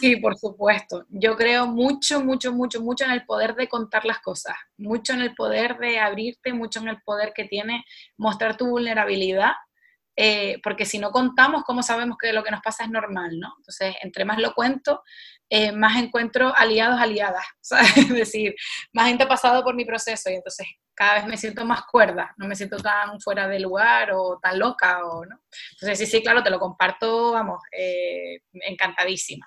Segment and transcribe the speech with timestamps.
[0.00, 1.06] Sí, por supuesto.
[1.08, 5.22] Yo creo mucho, mucho, mucho, mucho en el poder de contar las cosas, mucho en
[5.22, 7.84] el poder de abrirte, mucho en el poder que tiene
[8.18, 9.52] mostrar tu vulnerabilidad,
[10.16, 13.54] eh, porque si no contamos, ¿cómo sabemos que lo que nos pasa es normal, no?
[13.58, 15.02] Entonces, entre más lo cuento,
[15.50, 17.46] eh, más encuentro aliados, aliadas,
[17.96, 18.54] Es decir,
[18.92, 22.34] más gente ha pasado por mi proceso y entonces cada vez me siento más cuerda,
[22.38, 25.38] no me siento tan fuera de lugar o tan loca, o, ¿no?
[25.72, 29.46] Entonces, sí, sí, claro, te lo comparto, vamos, eh, encantadísima.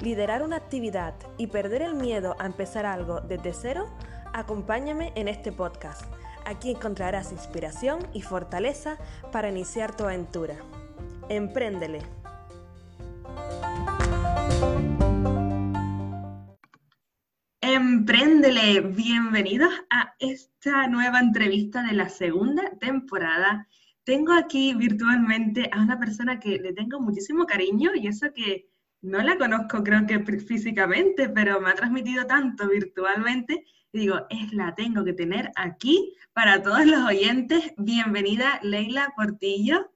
[0.00, 3.86] liderar una actividad y perder el miedo a empezar algo desde cero,
[4.32, 6.04] acompáñame en este podcast
[6.46, 8.98] Aquí encontrarás inspiración y fortaleza
[9.32, 10.54] para iniciar tu aventura.
[11.28, 12.02] Empréndele.
[17.60, 23.66] Empréndele, bienvenidos a esta nueva entrevista de la segunda temporada.
[24.04, 28.68] Tengo aquí virtualmente a una persona que le tengo muchísimo cariño y eso que
[29.02, 33.64] no la conozco creo que físicamente, pero me ha transmitido tanto virtualmente
[33.96, 37.72] digo, es la tengo que tener aquí para todos los oyentes.
[37.76, 39.90] Bienvenida, Leila Portillo.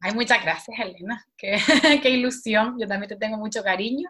[0.00, 1.24] Ay, muchas gracias, Elena.
[1.36, 1.56] Qué,
[2.02, 2.76] qué, ilusión.
[2.78, 4.08] Yo también te tengo mucho cariño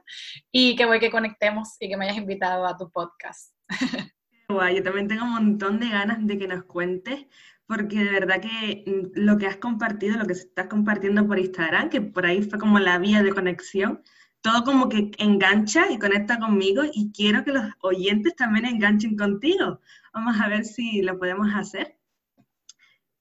[0.52, 3.54] y qué voy que conectemos y que me hayas invitado a tu podcast.
[4.48, 7.26] Guay, yo también tengo un montón de ganas de que nos cuentes,
[7.66, 11.90] porque de verdad que mm, lo que has compartido, lo que estás compartiendo por Instagram,
[11.90, 14.02] que por ahí fue como la vía de conexión,
[14.40, 19.80] todo como que engancha y conecta conmigo y quiero que los oyentes también enganchen contigo.
[20.12, 21.96] Vamos a ver si lo podemos hacer.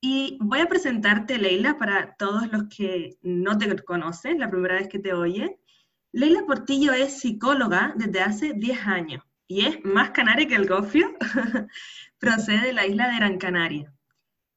[0.02, 4.90] Y voy a presentarte, Leila, para todos los que no te conocen, la primera vez
[4.90, 5.56] que te oyen.
[6.12, 11.16] Leila Portillo es psicóloga desde hace 10 años y es más canaria que el gofio.
[12.20, 13.94] Procede de la isla de Gran Canaria.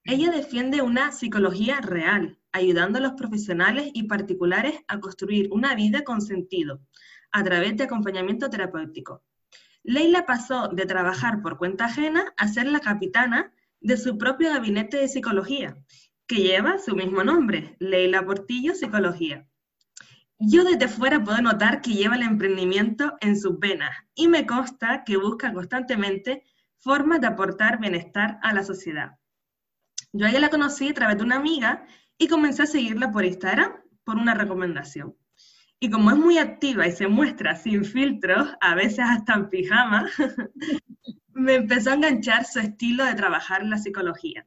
[0.09, 6.05] Ella defiende una psicología real, ayudando a los profesionales y particulares a construir una vida
[6.05, 6.81] con sentido
[7.33, 9.25] a través de acompañamiento terapéutico.
[9.83, 14.97] Leila pasó de trabajar por cuenta ajena a ser la capitana de su propio gabinete
[14.97, 15.77] de psicología,
[16.29, 19.49] que lleva su mismo nombre, Leila Portillo Psicología.
[20.39, 25.03] Yo desde fuera puedo notar que lleva el emprendimiento en sus venas y me consta
[25.05, 26.45] que busca constantemente
[26.79, 29.17] formas de aportar bienestar a la sociedad.
[30.17, 31.85] Yo a ella la conocí a través de una amiga
[32.17, 33.73] y comencé a seguirla por Instagram
[34.03, 35.15] por una recomendación.
[35.79, 40.09] Y como es muy activa y se muestra sin filtros, a veces hasta en pijama,
[41.35, 44.47] me empezó a enganchar su estilo de trabajar la psicología.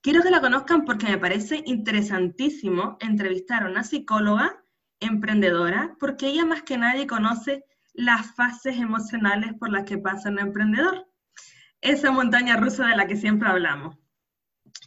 [0.00, 4.62] Quiero que la conozcan porque me parece interesantísimo entrevistar a una psicóloga
[5.00, 7.64] emprendedora, porque ella más que nadie conoce
[7.94, 11.08] las fases emocionales por las que pasa un emprendedor.
[11.80, 13.96] Esa montaña rusa de la que siempre hablamos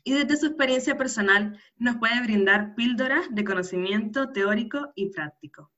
[0.10, 5.72] y desde su experiencia personal nos puede brindar píldoras de conocimiento teórico y práctico.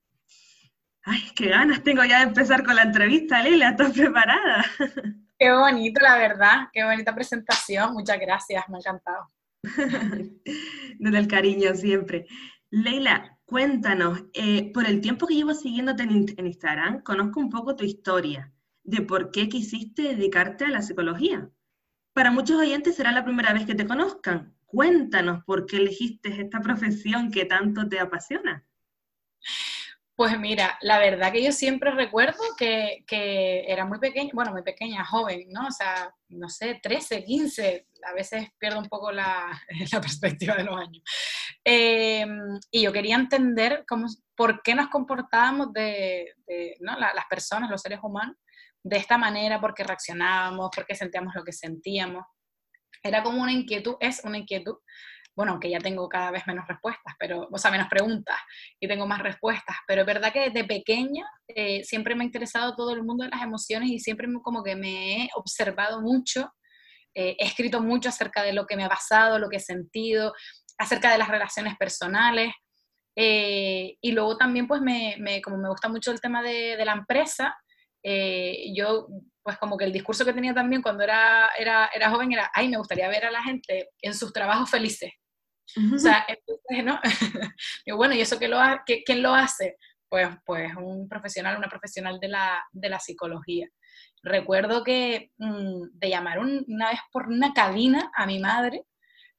[1.03, 4.63] Ay, qué ganas tengo ya de empezar con la entrevista, Leila, ¿estás preparada?
[5.37, 9.31] Qué bonito, la verdad, qué bonita presentación, muchas gracias, me ha encantado.
[10.99, 12.27] Desde el cariño siempre.
[12.69, 17.83] Leila, cuéntanos, eh, por el tiempo que llevo siguiéndote en Instagram, conozco un poco tu
[17.83, 18.53] historia,
[18.83, 21.49] de por qué quisiste dedicarte a la psicología.
[22.13, 24.55] Para muchos oyentes será la primera vez que te conozcan.
[24.65, 28.65] Cuéntanos por qué elegiste esta profesión que tanto te apasiona.
[30.21, 33.03] Pues mira, la verdad que yo siempre recuerdo que,
[33.67, 35.65] era muy pequeña, bueno, muy pequeña, joven, ¿no?
[35.65, 39.49] O sea, no sé, 13, 15, a veces pierdo un poco la,
[40.01, 41.01] perspectiva de los años.
[41.63, 44.05] Em, y yo quería entender cómo,
[44.35, 46.35] por qué nos comportábamos de,
[46.81, 46.99] ¿no?
[46.99, 48.35] las personas, los seres humanos,
[48.83, 52.25] de esta manera porque reaccionábamos, porque sentíamos lo que sentíamos.
[53.03, 54.77] Era como una inquietud, es una inquietud,
[55.35, 58.37] bueno, aunque ya tengo cada vez menos respuestas, pero, o sea, menos preguntas
[58.79, 62.75] y tengo más respuestas, pero es verdad que desde pequeña eh, siempre me ha interesado
[62.75, 66.51] todo el mundo de las emociones y siempre como que me he observado mucho,
[67.15, 70.33] eh, he escrito mucho acerca de lo que me ha pasado, lo que he sentido,
[70.77, 72.53] acerca de las relaciones personales.
[73.15, 76.93] Eh, y luego también, pues, me, como me gusta mucho el tema de, de la
[76.93, 77.55] empresa,
[78.03, 79.07] eh, yo,
[79.43, 82.69] pues como que el discurso que tenía también cuando era, era, era joven era, ay,
[82.69, 85.11] me gustaría ver a la gente en sus trabajos felices.
[85.93, 86.99] O sea, entonces, ¿no?
[87.85, 89.77] y bueno, ¿y eso qué lo ha, quién lo hace?
[90.09, 93.69] Pues, pues un profesional, una profesional de la, de la psicología.
[94.21, 98.83] Recuerdo que mm, de llamar una vez por una cabina a mi madre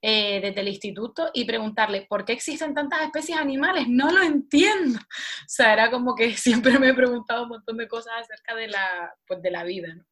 [0.05, 3.87] eh, desde el instituto y preguntarle, ¿por qué existen tantas especies animales?
[3.89, 4.99] No lo entiendo.
[5.43, 8.67] O sea, era como que siempre me he preguntado un montón de cosas acerca de
[8.67, 9.95] la, pues, de la vida.
[9.95, 10.05] ¿no?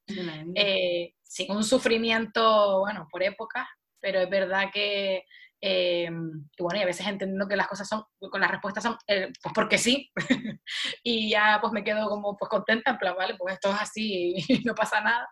[0.54, 3.66] Eh, sin un sufrimiento, bueno, por épocas,
[4.00, 5.24] pero es verdad que
[5.62, 6.10] eh,
[6.56, 9.30] y bueno, y a veces entiendo que las cosas son, con las respuestas son, eh,
[9.42, 10.10] pues porque sí,
[11.04, 14.34] y ya pues me quedo como pues contenta, en plan, vale, pues esto es así
[14.48, 15.28] y, no pasa nada,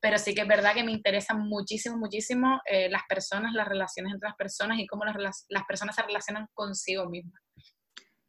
[0.00, 4.12] pero sí que es verdad que me interesan muchísimo, muchísimo eh, las personas, las relaciones
[4.12, 7.40] entre las personas y cómo las, las personas se relacionan consigo mismas.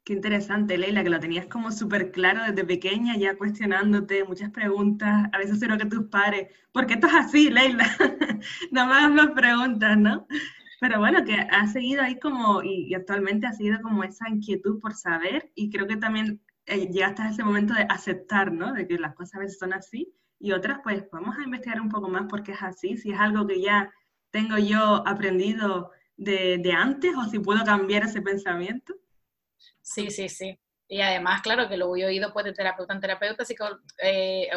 [0.06, 5.30] Qué interesante, Leila, que lo tenías como súper claro desde pequeña, ya cuestionándote muchas preguntas,
[5.32, 7.86] a veces creo que tus padres, ¿por qué esto es así, Leila?
[8.72, 10.28] Nada más más preguntas, ¿no?
[10.84, 14.94] Pero bueno, que ha seguido ahí como, y, actualmente ha seguido como esa inquietud por
[14.94, 18.74] saber, y creo que también eh, llegaste a ese momento de aceptar, ¿no?
[18.74, 21.88] De que las cosas a veces son así, y otras, pues vamos a investigar un
[21.88, 23.94] poco más por qué es así, si es algo que ya
[24.30, 28.94] tengo yo aprendido de, de antes o si puedo cambiar ese pensamiento.
[29.82, 30.60] Sí, sí, sí.
[30.94, 33.56] Y además, claro, que lo voy oído pues de terapeuta en terapeuta, así
[33.98, 34.48] eh,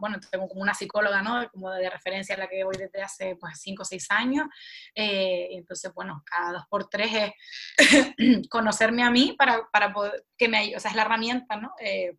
[0.00, 1.46] bueno, tengo como una psicóloga, ¿no?
[1.50, 4.46] Como de referencia a la que voy desde hace pues cinco o seis años.
[4.94, 7.34] Eh, entonces, bueno, cada dos por tres
[7.76, 11.74] es conocerme a mí para, para poder, que me o sea, es la herramienta, ¿no?
[11.78, 12.16] Eh,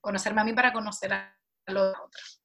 [0.00, 2.42] conocerme a mí para conocer a los otros.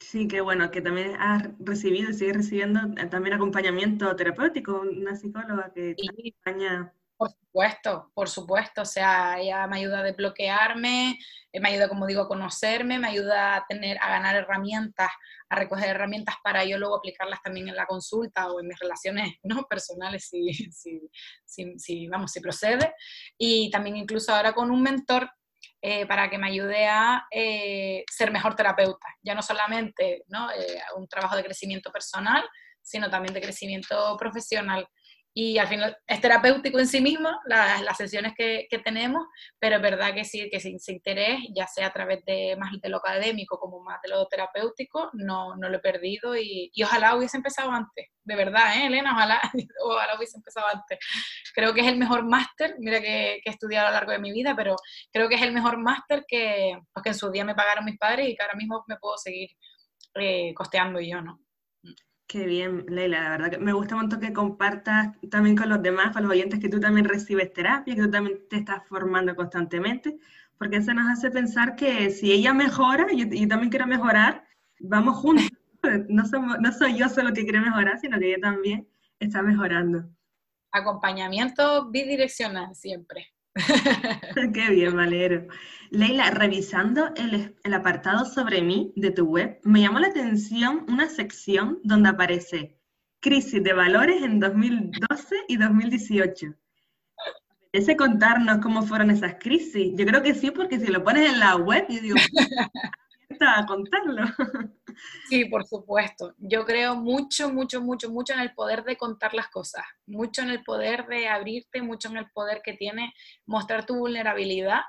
[0.00, 5.72] Sí, qué bueno, que también has recibido y sigues recibiendo también acompañamiento terapéutico, una psicóloga
[5.72, 8.82] que te acompaña por supuesto, por supuesto.
[8.82, 11.18] O sea, ella me ayuda a desbloquearme,
[11.52, 15.10] eh, me ayuda, como digo, a conocerme, me ayuda a tener, a ganar herramientas,
[15.48, 19.34] a recoger herramientas para yo luego aplicarlas también en la consulta o en mis relaciones
[19.42, 19.64] ¿no?
[19.64, 22.94] personales, si, si, si, vamos, si procede.
[23.38, 25.30] Y también incluso ahora con un mentor
[25.80, 29.06] eh, para que me ayude a eh, ser mejor terapeuta.
[29.22, 30.48] Ya no solamente ¿no?
[30.96, 32.42] un trabajo de crecimiento personal,
[32.82, 34.86] sino también de crecimiento profesional
[35.36, 39.26] y al final es terapéutico en sí mismo las, las sesiones que, que, tenemos,
[39.58, 42.88] pero es verdad que sí, que sin, interés, ya sea a través de más de
[42.88, 47.16] lo académico como más de lo terapéutico, no, no lo he perdido y, y, ojalá
[47.16, 49.12] hubiese empezado antes, de verdad, ¿eh, Elena?
[49.12, 49.40] Ojalá,
[49.84, 50.98] ojalá hubiese empezado antes.
[51.52, 54.20] Creo que es el mejor máster, mira que, que, he estudiado a lo largo de
[54.20, 54.76] mi vida, pero
[55.12, 57.98] creo que es el mejor máster que, pues que en su día me pagaron mis
[57.98, 59.50] padres y que ahora mismo me puedo seguir
[60.14, 61.43] eh, costeando yo, ¿no?
[62.26, 66.12] Qué bien, Leila, la verdad que me gusta mucho que compartas también con los demás,
[66.12, 70.18] con los oyentes, que tú también recibes terapia, que tú también te estás formando constantemente,
[70.58, 74.44] porque eso nos hace pensar que si ella mejora yo, también quiero mejorar,
[74.80, 75.48] vamos juntos.
[76.08, 78.88] No soy yo solo que quiere mejorar, sino que ella también
[79.18, 80.08] está mejorando.
[80.72, 83.33] Acompañamiento bidireccional siempre.
[84.54, 85.46] Qué bien, Valero.
[85.90, 91.78] Leila, revisando el, apartado sobre mí de tu web, me llamó la atención una sección
[91.84, 92.78] donde aparece
[93.20, 96.54] crisis de valores en 2012 y 2018.
[97.72, 99.92] ¿Ese contarnos cómo fueron esas crisis?
[99.96, 102.16] Yo creo que sí, porque si lo pones en la web, yo digo,
[103.40, 104.24] a contarlo.
[105.28, 106.34] Sí, por supuesto.
[106.38, 110.50] Yo creo mucho, mucho, mucho, mucho en el poder de contar las cosas, mucho en
[110.50, 113.12] el poder de abrirte, mucho en el poder que tiene
[113.46, 114.80] mostrar tu vulnerabilidad,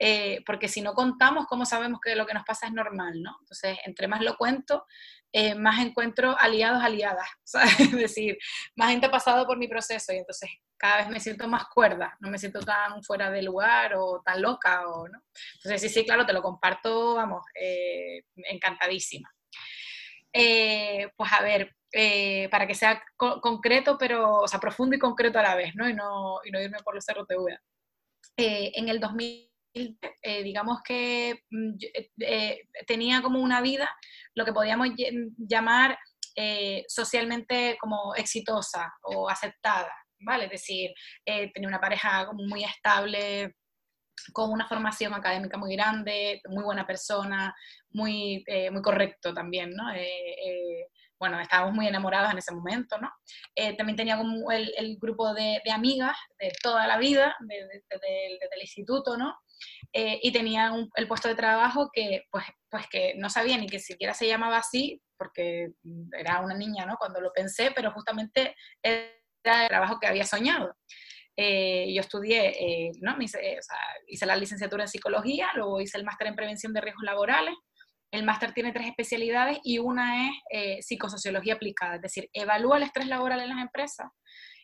[0.00, 3.20] eh, porque si no contamos, ¿cómo sabemos que lo que nos pasa es normal?
[3.20, 3.36] ¿no?
[3.40, 4.86] Entonces, entre más lo cuento,
[5.32, 7.28] eh, más encuentro aliados, aliadas,
[7.78, 8.38] es decir,
[8.76, 12.16] más gente ha pasado por mi proceso y entonces cada vez me siento más cuerda,
[12.20, 15.20] no me siento tan fuera de lugar o tan loca, o, ¿no?
[15.56, 19.28] Entonces, sí, sí, claro, te lo comparto, vamos, eh, encantadísima.
[20.40, 25.40] Eh, pues a ver, eh, para que sea concreto, pero, o sea, profundo y concreto
[25.40, 25.88] a la vez, ¿no?
[25.88, 27.60] Y no, y no irme por los cerros de Uda.
[28.36, 29.50] en el 2000,
[30.44, 31.74] digamos que mm,
[32.86, 33.90] tenía como una vida,
[34.36, 34.90] lo que podíamos
[35.38, 35.98] llamar
[36.86, 40.44] socialmente como exitosa o aceptada, ¿vale?
[40.44, 40.92] Es decir,
[41.24, 43.56] tenía una pareja muy estable,
[44.32, 47.54] con una formación académica muy grande, muy buena persona,
[47.90, 49.92] muy, eh, muy correcto también, ¿no?
[49.92, 50.86] Eh, eh,
[51.18, 53.10] bueno, estábamos muy enamorados en ese momento, ¿no?
[53.76, 59.16] también tenía como el, grupo de, amigas de toda la vida, desde de, el instituto,
[59.16, 59.36] ¿no?
[59.92, 64.14] y tenía el puesto de trabajo que, pues, pues que no sabía ni que siquiera
[64.14, 65.72] se llamaba así, porque
[66.16, 66.96] era una niña, ¿no?
[66.96, 70.72] Cuando lo pensé, pero justamente era el trabajo que había soñado.
[71.40, 73.14] Eh, yo estudié, eh, ¿no?
[73.20, 73.60] hice,
[74.08, 77.54] hice la licenciatura en psicología, luego hice el máster en prevención de riesgos laborales.
[78.10, 82.82] El máster tiene tres especialidades y una es eh, psicosociología aplicada, es decir, evalúa el
[82.82, 84.08] estrés laboral en las empresas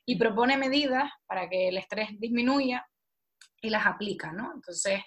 [0.05, 2.85] y propone medidas para que el estrés disminuya
[3.65, 4.53] y las aplica, ¿no?
[4.55, 5.01] Entonces,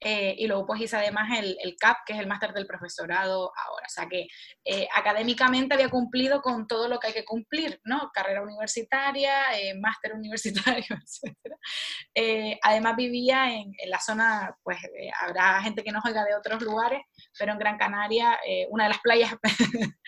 [0.00, 3.52] eh, y luego pues hice además el, el, CAP, que es el máster del profesorado
[3.54, 3.86] ahora.
[3.86, 4.26] O sea que
[4.64, 8.10] eh, académicamente había cumplido con todo lo que hay que cumplir, ¿no?
[8.14, 10.96] Carrera universitaria, eh, máster universitario,
[12.14, 12.58] etc.
[12.62, 14.78] además vivía en, en, la zona, pues
[15.20, 17.00] habrá gente que nos oiga de otros lugares,
[17.38, 18.38] pero en Gran Canaria,
[18.70, 19.34] una de las playas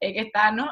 [0.00, 0.70] que está, ¿no?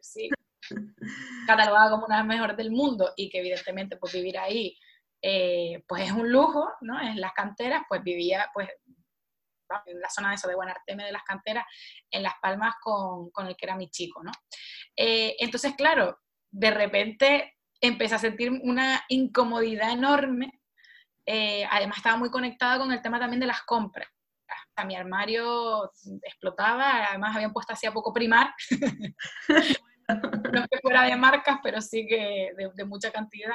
[0.00, 0.30] sí,
[1.46, 4.76] catalogada como una de las mejores del mundo y que evidentemente pues vivir ahí
[5.22, 7.00] eh, pues es un lujo, ¿no?
[7.00, 8.68] En las canteras, pues vivía, pues,
[9.86, 11.64] en la zona de eso de Buenarteme de las canteras,
[12.10, 14.32] en Las Palmas con, con el que era mi chico, ¿no?
[14.96, 16.18] Eh, entonces, claro,
[16.50, 20.60] de repente empecé a sentir una incomodidad enorme.
[21.24, 24.08] Eh, además, estaba muy conectada con el tema también de las compras.
[24.48, 25.90] Hasta mi armario
[26.22, 28.52] explotaba, además habían puesto hacía poco primar.
[30.08, 33.54] no que fuera de marcas, pero sí que de mucha cantidad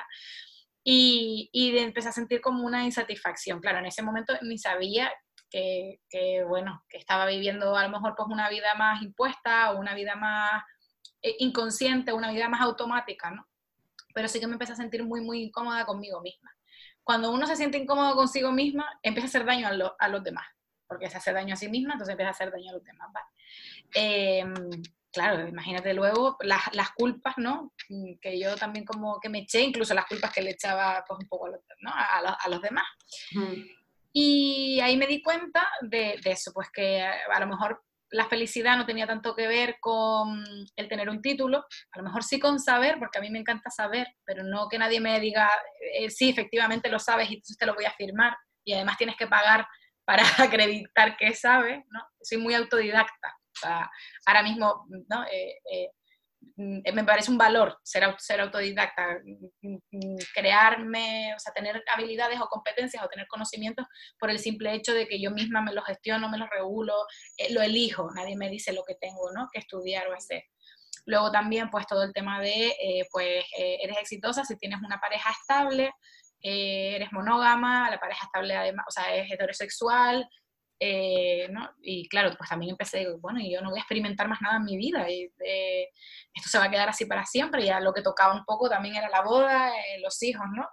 [0.90, 3.60] y, y empecé a sentir como una insatisfacción.
[3.60, 5.12] Claro, en ese momento ni sabía
[5.50, 9.80] que, que, bueno, que estaba viviendo a lo mejor pues una vida más impuesta o
[9.80, 10.64] una vida más
[11.22, 13.46] eh, inconsciente, una vida más automática, ¿no?
[14.14, 16.56] Pero sí que me empecé a sentir muy, muy incómoda conmigo misma.
[17.04, 20.48] Cuando uno se siente incómodo consigo misma, empieza a hacer daño a, a los demás,
[20.88, 23.10] porque se hace daño a sí misma, entonces empieza a hacer daño a los demás,
[23.12, 23.28] ¿vale?
[23.94, 24.46] Eh,
[25.18, 27.74] claro, imagínate luego las, las, culpas, ¿no?
[27.90, 31.20] Mm, que yo también como que me eché, incluso las culpas que le echaba pues
[31.20, 31.62] un poco a los,
[32.40, 32.86] a, los demás.
[34.14, 38.78] Y ahí me di cuenta de, de, eso, pues que a lo mejor la felicidad
[38.78, 40.44] no tenía tanto que ver con
[40.76, 43.72] el tener un título, a lo mejor sí con saber, porque a mí me encanta
[43.72, 45.50] saber, pero no que nadie me diga,
[46.00, 49.18] eh, sí, efectivamente lo sabes y entonces te lo voy a firmar, y además tienes
[49.18, 49.68] que pagar
[50.06, 52.02] para acreditar que sabes, ¿no?
[52.22, 53.37] Soy muy autodidacta
[54.26, 55.24] ahora mismo, ¿no?
[55.26, 55.90] Eh, eh,
[56.94, 58.04] me parece un valor ser,
[58.40, 59.20] autodidacta,
[60.34, 63.86] crearme, o sea, tener habilidades o competencias o tener conocimientos
[64.20, 66.94] por el simple hecho de que yo misma me lo gestiono, me lo regulo,
[67.38, 69.50] eh, lo elijo, nadie me dice lo que tengo ¿no?
[69.52, 70.44] que estudiar o hacer.
[71.06, 72.76] Luego también, pues todo el tema de,
[73.12, 75.94] pues eres exitosa si tienes una pareja estable,
[76.42, 80.28] eres monógama, la pareja estable además, o sea, es heterosexual,
[80.80, 81.70] eh, ¿no?
[81.82, 84.66] Y claro, pues también empecé, bueno, y yo no voy a experimentar más nada en
[84.66, 85.90] mi vida, y, eh,
[86.34, 88.96] esto se va a quedar así para siempre, ya lo que tocaba un poco también
[88.96, 90.68] era la boda, eh, los hijos, ¿no?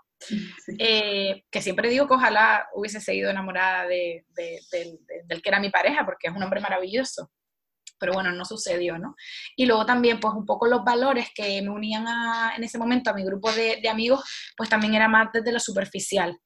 [0.78, 4.58] que siempre digo que ojalá hubiese seguido enamorada de, de,
[5.26, 7.30] del que era mi pareja, porque es un hombre maravilloso,
[7.98, 9.16] pero bueno, no sucedió, ¿no?
[9.56, 13.10] Y luego también, pues un poco los valores que me unían a, en ese momento
[13.10, 14.22] a mi grupo de, amigos,
[14.56, 16.38] pues también era más desde lo superficial.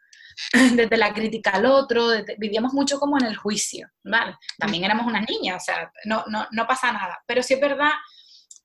[0.74, 4.36] desde la crítica al otro, vivíamos mucho como en el juicio, ¿vale?
[4.58, 7.22] También éramos unas niñas, o sea, no, no, no pasa nada.
[7.26, 7.90] Pero sí es verdad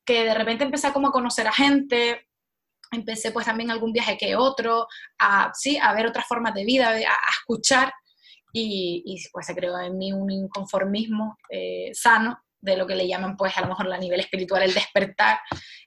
[0.06, 2.28] que de repente empecé como a conocer a gente,
[2.92, 4.88] empecé pues también algún viaje que otro,
[5.20, 7.92] a, sí, a ver otras formas de vida, a, escuchar,
[8.56, 13.08] y, y, pues se creó en mí un inconformismo eh, sano de lo que le
[13.08, 15.40] llaman pues a lo mejor a nivel espiritual el despertar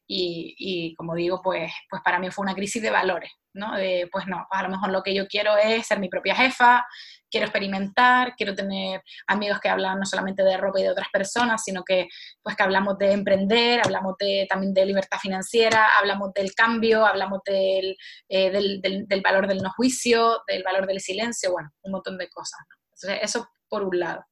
[0.07, 3.75] y, y, como digo pues, pues para mí fue una crisis de valores, ¿no?
[3.75, 6.37] De, pues no, pues a lo mejor lo que yo quiero es ser mi propia
[6.37, 6.87] jefa,
[7.31, 11.65] quiero experimentar, quiero tener amigos que hablan no solamente de ropa y de otras personas,
[11.65, 12.09] sino que
[12.43, 17.41] pues que hablamos de emprender, hablamos de, también de libertad financiera, hablamos del cambio, hablamos
[17.45, 17.97] del,
[18.29, 22.29] eh, del, del, valor del no juicio, del valor del silencio, bueno, un montón de
[22.29, 22.61] cosas.
[22.93, 24.25] Entonces, eso por un lado.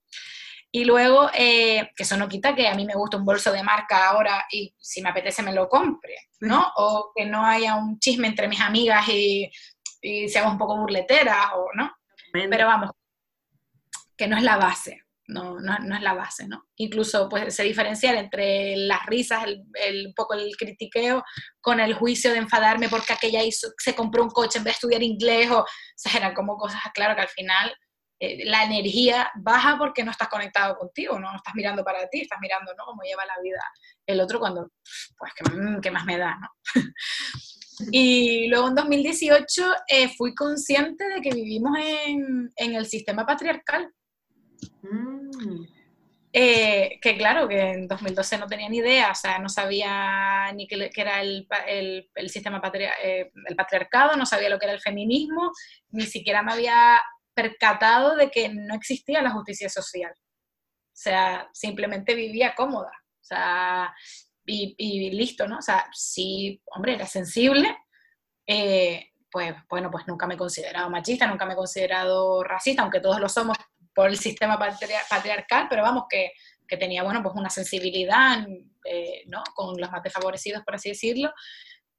[0.76, 3.62] Y luego, eh, que eso no quita que a mí me gusta un bolso de
[3.62, 6.66] marca ahora y si me apetece me lo compre, ¿no?
[6.74, 9.48] O que no haya un chisme entre mis amigas y,
[10.02, 11.92] y seamos un poco burleteras, o, ¿no?
[12.32, 12.90] Pero vamos,
[14.16, 16.64] que no es la base, no, no, no, es la base, ¿no?
[16.74, 21.22] Incluso pues se diferenciar entre las risas, el, el, un poco el critiqueo,
[21.60, 24.78] con el juicio de enfadarme porque aquella hizo, se compró un coche en vez de
[24.78, 27.72] estudiar inglés, o, o sea, eran como cosas, claro, que al final
[28.24, 31.30] eh, la energía baja porque no estás conectado contigo, ¿no?
[31.30, 32.84] no estás mirando para ti, estás mirando, ¿no?
[32.84, 33.62] Cómo lleva la vida
[34.06, 34.70] el otro cuando,
[35.18, 35.32] pues,
[35.82, 36.48] ¿qué, más me da, ¿no?
[37.92, 43.92] y luego en 2018 eh, fui consciente de que vivimos en, en el sistema patriarcal.
[44.82, 45.64] Mm.
[46.36, 50.66] Eh, que claro, que en 2012 no tenía ni idea, o sea, no sabía ni
[50.66, 54.80] qué, era el, el, el sistema patri el patriarcado, no sabía lo que era el
[54.80, 55.52] feminismo,
[55.90, 57.00] ni siquiera me había
[57.34, 60.12] percatado de que no existía la justicia social.
[60.16, 62.92] O sea, simplemente vivía cómoda.
[63.20, 63.94] O sea,
[64.46, 65.58] y, listo, ¿no?
[65.58, 67.76] O sea, sí, hombre, era sensible.
[68.46, 73.00] Eh, pues bueno, pues nunca me he considerado machista, nunca me he considerado racista, aunque
[73.00, 73.56] todos lo somos
[73.94, 76.32] por el sistema patriarcal, pero vamos, que,
[76.68, 78.46] que, tenía, bueno, pues una sensibilidad,
[78.84, 79.42] eh, ¿no?
[79.54, 81.32] Con los más desfavorecidos, por así decirlo,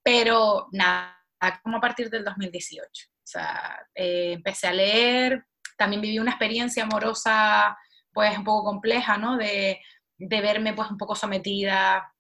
[0.04, 1.22] pero nada,
[1.64, 3.15] como a partir del 2018.
[3.26, 5.46] O sea, eh, empecé a leer,
[5.78, 7.76] también viví una experiencia amorosa
[8.14, 9.36] pues un poco compleja, ¿no?
[9.36, 9.82] De,
[10.18, 12.14] de verme pues un poco sometida,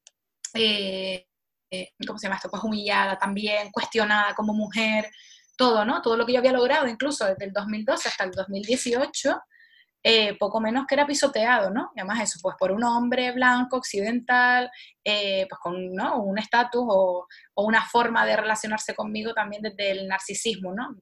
[0.55, 1.27] eh,
[1.71, 2.49] eh, ¿cómo se llama esto?
[2.49, 5.11] Pues humillada también, cuestionada como mujer,
[5.55, 6.01] todo, ¿no?
[6.01, 9.39] Todo lo que yo había logrado, incluso desde el 2012 hasta el 2018,
[10.07, 11.91] eh, poco menos que era pisoteado, ¿no?
[11.95, 14.69] Y además eso, pues por un hombre blanco, occidental,
[15.03, 16.21] pues con ¿no?
[16.21, 20.95] un estatus o, una forma de relacionarse conmigo también desde el narcisismo, ¿no?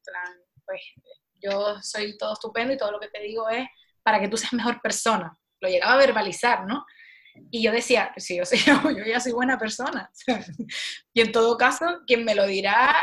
[0.66, 0.82] pues
[1.44, 3.68] yo soy todo estupendo y todo lo que te digo es
[4.04, 5.38] para que tú seas mejor persona.
[5.60, 6.86] Lo llegaba a verbalizar, ¿no?
[7.52, 10.10] Y yo decía, sí, yo, yo ya soy buena persona.
[11.14, 12.96] y en todo caso, quien me lo dirá,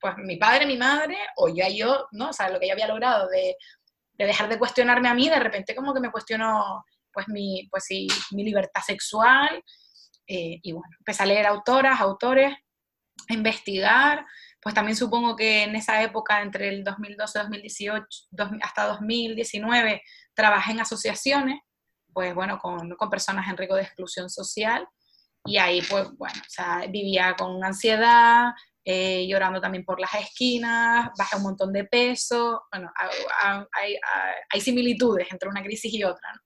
[0.00, 2.30] pues mi padre, mi madre, o ya yo, ¿no?
[2.30, 3.56] O sea, lo que yo había logrado de,
[4.18, 7.84] de dejar de cuestionarme a mí, de repente como que me cuestiono, pues mi, pues
[7.84, 9.62] sí, mi libertad sexual.
[10.26, 12.52] Eh, y bueno, empecé a leer autoras, autores,
[13.28, 14.26] a investigar,
[14.60, 18.06] pues también supongo que en esa época, entre el 2012 2018,
[18.62, 20.02] hasta 2019,
[20.34, 21.60] trabajé en asociaciones,
[22.12, 24.86] pues bueno, con, con, personas en riesgo de exclusión social,
[25.44, 28.52] y ahí pues bueno, o sea, vivía con ansiedad,
[28.90, 32.90] eh, llorando también por las esquinas, bajé un montón de peso, bueno,
[33.70, 33.98] hay,
[34.50, 36.40] hay, similitudes entre una crisis y otra, ¿no?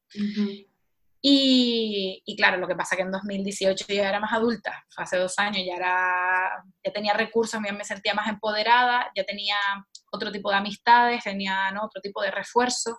[1.21, 5.19] Y, y, claro, lo que pasa que en 2018 yo ya era más adulta, hace
[5.19, 9.55] dos años ya, era, ya tenía recursos, ya me sentía más empoderada, ya tenía
[10.11, 11.85] otro tipo de amistades, tenía ¿no?
[11.85, 12.99] otro tipo de refuerzo,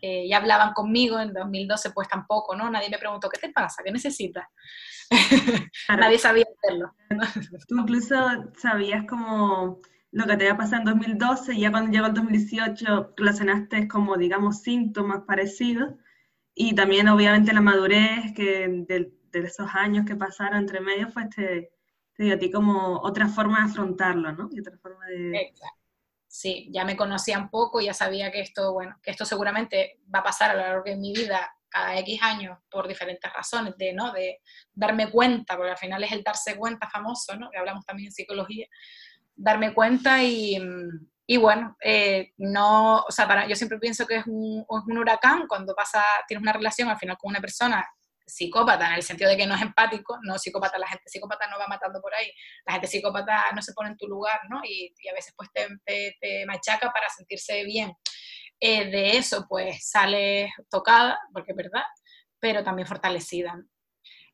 [0.00, 2.70] eh, ya hablaban conmigo, en 2012 pues tampoco, ¿no?
[2.70, 3.82] Nadie me preguntó, ¿qué te pasa?
[3.84, 4.46] ¿Qué necesitas?
[5.88, 6.94] Nadie sabía hacerlo.
[7.68, 8.16] Tú incluso
[8.58, 12.14] sabías como lo que te iba a pasar en 2012, y ya cuando llegó el
[12.14, 15.94] 2018 relacionaste como, digamos, síntomas parecidos
[16.54, 21.70] y también obviamente la madurez que de, esos años que pasaron entre medio, pues te,
[22.14, 24.50] te, dio a ti como otra forma de afrontarlo, ¿no?
[24.52, 25.30] Y otra forma de...
[25.34, 25.81] Exacto.
[26.34, 30.20] Sí, ya me conocía un poco, ya sabía que esto, bueno, que esto seguramente va
[30.20, 33.92] a pasar a lo largo de mi vida cada X años por diferentes razones, de,
[33.92, 34.12] ¿no?
[34.12, 34.40] de
[34.72, 37.50] darme cuenta, porque al final es el darse cuenta famoso, ¿no?
[37.50, 38.66] que hablamos también en psicología,
[39.36, 40.58] darme cuenta y,
[41.26, 45.46] y bueno, eh, no, o sea, para, yo siempre pienso que es un, un, huracán
[45.46, 47.86] cuando pasa, tienes una relación al final con una persona
[48.26, 51.58] psicópata, en el sentido de que no es empático, no psicópata, la gente psicópata no
[51.58, 52.32] va matando por ahí,
[52.66, 54.60] la gente psicópata no se pone en tu lugar, ¿no?
[54.64, 57.92] Y, y a veces pues te, te, te, machaca para sentirse bien.
[58.60, 61.84] Eh, de eso pues sale tocada, porque es verdad,
[62.38, 63.56] pero también fortalecida.
[63.56, 63.64] ¿no?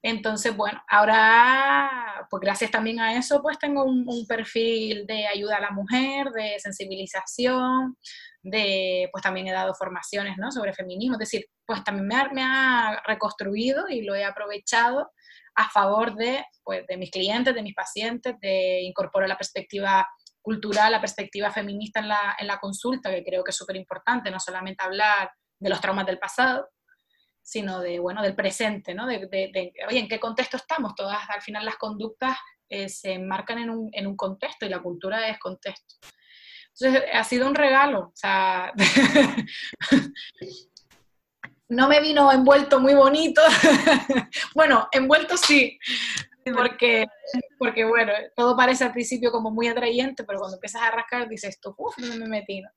[0.03, 5.61] Entonces, bueno, ahora, pues gracias también a eso, pues tengo un, perfil de ayuda a
[5.61, 7.97] la mujer, de sensibilización,
[8.43, 10.51] de, pues también he dado formaciones, ¿no?
[10.51, 15.11] Sobre feminismo, es decir, pues también me ha, reconstruido y lo he aprovechado
[15.55, 20.09] a favor de, pues, de mis clientes, de mis pacientes, de incorporar la perspectiva
[20.41, 24.31] cultural, la perspectiva feminista en la, en la consulta, que creo que es súper importante,
[24.31, 26.69] no solamente hablar de los traumas del pasado,
[27.43, 29.07] sino de, bueno, del presente, ¿no?
[29.07, 30.95] De, de, ¿en qué contexto estamos?
[30.95, 32.37] Todas, al final, las conductas
[32.69, 35.95] eh, se enmarcan en un, en un, contexto y la cultura es contexto.
[36.81, 38.73] Entonces, ha sido un regalo, o sea,
[41.69, 43.43] no me vino envuelto muy bonito,
[44.55, 45.79] bueno, envuelto sí,
[46.55, 47.07] porque,
[47.59, 51.61] porque, bueno, todo parece al principio como muy atrayente, pero cuando empiezas a rascar dices
[51.61, 52.71] tú, uff, no me metí, ¿no?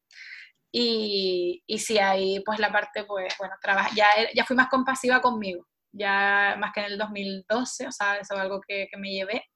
[0.74, 3.56] Y, y sí, ahí pues la parte, pues bueno,
[3.94, 8.34] ya, ya fui más compasiva conmigo, ya más que en el 2012, o sea, eso
[8.34, 9.51] es algo que, que me llevé.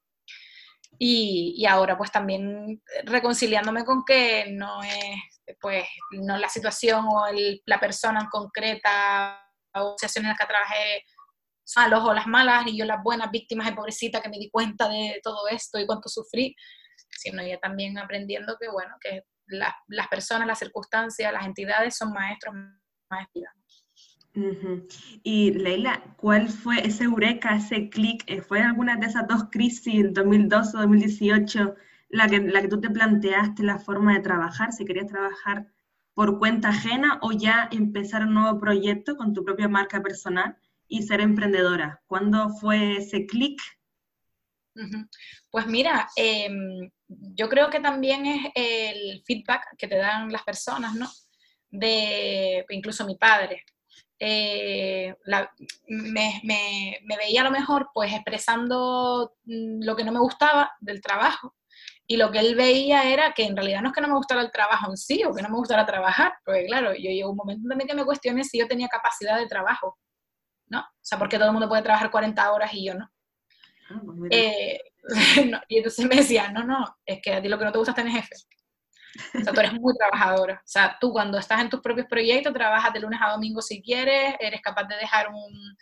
[0.98, 7.62] Y, ahora pues también reconciliándome con que no es, pues, no la situación o el,
[7.66, 9.42] la persona en concreta
[9.74, 11.04] o situaciones en las que trabajé
[11.64, 14.48] son los o las malas y yo las buenas víctimas de pobrecita que me di
[14.50, 16.54] cuenta de todo esto y cuánto sufrí,
[17.10, 22.54] sino ya también aprendiendo que bueno, que las personas, las circunstancias, las entidades son maestros,
[23.10, 23.44] maestros.
[25.22, 28.22] Y Leila, ¿cuál fue ese eureka, ese clic?
[28.26, 31.74] Eh, ¿Fue alguna de esas dos crisis, 2012 o 2018,
[32.10, 34.72] la que, la que tú te planteaste la forma de trabajar?
[34.72, 35.66] Si querías trabajar
[36.14, 40.56] por cuenta ajena o ya empezar un nuevo proyecto con tu propia marca personal
[40.88, 42.02] y ser emprendedora.
[42.06, 43.60] ¿Cuándo fue ese clic?
[45.50, 50.94] Pues mira, em, yo creo que también es el feedback que te dan las personas,
[50.94, 51.08] ¿no?
[51.70, 53.64] De incluso mi padre.
[54.18, 55.14] Eh,
[55.88, 61.54] me, veía a lo mejor pues expresando mm, lo que no me gustaba del trabajo
[62.06, 64.40] y lo que él veía era que en realidad no es que no me gustara
[64.40, 67.36] el trabajo en sí o que no me gustara trabajar, porque claro, yo llego un
[67.36, 69.98] momento también que me cuestioné si yo tenía capacidad de trabajo,
[70.68, 70.80] ¿no?
[70.80, 73.10] O sea, porque todo el mundo puede trabajar 40 horas y yo no.
[73.90, 74.32] Ah, pues
[75.68, 77.92] y entonces me decía, no, no, es que a ti lo que no te gusta
[77.92, 78.34] es tener jefe.
[79.34, 80.54] O sea, tú eres muy trabajadora.
[80.54, 83.82] O sea, tú cuando estás en tus propios proyectos, trabajas de lunes a domingo si
[83.82, 85.76] quieres, eres capaz de dejar un,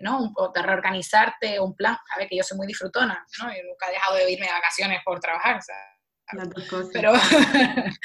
[0.00, 0.22] ¿no?
[0.22, 1.96] Un, o de reorganizarte un plan.
[2.14, 3.48] A ver, que yo soy muy disfrutona, ¿no?
[3.48, 5.76] Yo nunca he dejado de irme de vacaciones por trabajar, o sea,
[6.92, 7.12] pero,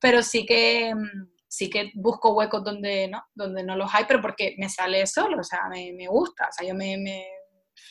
[0.00, 0.94] pero sí que
[1.48, 5.40] sí que busco huecos donde no, donde no los hay, pero porque me sale solo,
[5.40, 7.24] o sea, me, me gusta, o sea, yo me, me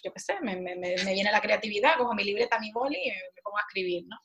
[0.03, 3.09] yo qué sé, me, me, me, viene la creatividad, cojo mi libreta, mi boli y
[3.09, 4.17] me pongo a escribir, ¿no?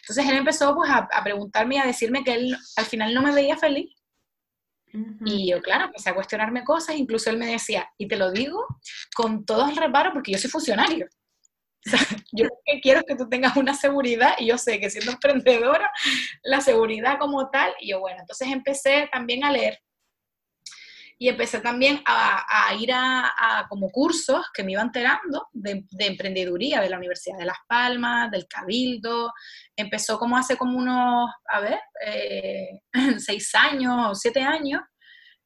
[0.00, 3.22] Entonces él empezó pues a, a preguntarme y a decirme que él al final no
[3.22, 3.94] me veía feliz,
[5.24, 8.66] y yo, claro, empecé a cuestionarme cosas, incluso él me decía, y te lo digo
[9.14, 11.06] con todo el reparo porque yo soy funcionario.
[11.86, 11.98] O sea,
[12.32, 15.12] yo lo que quiero es que tú tengas una seguridad y yo sé que siendo
[15.12, 15.90] emprendedora,
[16.42, 19.78] la seguridad como tal, y yo, bueno, entonces empecé también a leer
[21.22, 26.06] y empecé también a, ir a, a, como cursos que me iban enterando de, de,
[26.08, 29.32] emprendeduría de la Universidad de Las Palmas, del Cabildo.
[29.76, 32.80] Empezó como hace como unos, a ver, eh,
[33.18, 34.80] seis años o siete años,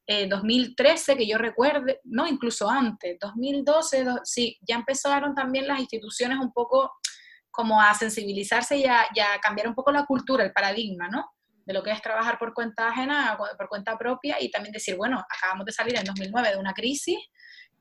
[0.07, 5.79] eh, 2013, que yo recuerde, no, incluso antes, 2012, do, sí, ya empezaron también las
[5.79, 6.91] instituciones un poco
[7.51, 11.36] como a sensibilizarse y a, y a cambiar un poco la cultura, el paradigma, ¿no?
[11.67, 15.21] De lo que es trabajar por cuenta ajena, por cuenta propia, y también decir, bueno,
[15.29, 17.19] acabamos de salir en 2009 de una crisis,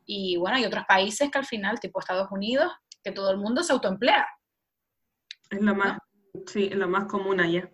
[0.04, 2.72] y bueno, hay otros países que al final, tipo Estados Unidos,
[3.02, 4.26] que todo el mundo se autoemplea.
[5.50, 5.98] Es lo más,
[6.34, 6.40] ¿no?
[6.48, 7.70] sí, es lo más común allá.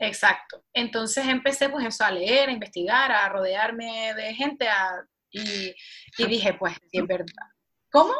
[0.00, 0.64] Exacto.
[0.72, 5.72] Entonces empecé pues eso, a leer, a investigar, a rodearme de gente, a, y,
[6.18, 7.46] y dije, pues, sí, es verdad.
[7.92, 8.14] ¿Cómo?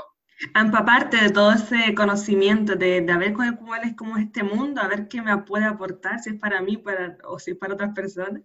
[0.55, 4.89] Empaparte de todo ese conocimiento, de, de ver cuál, cuál, es como este mundo, a
[4.89, 7.95] ver qué me puede aportar, si es para mí para, o si es para otras
[7.95, 8.43] personas.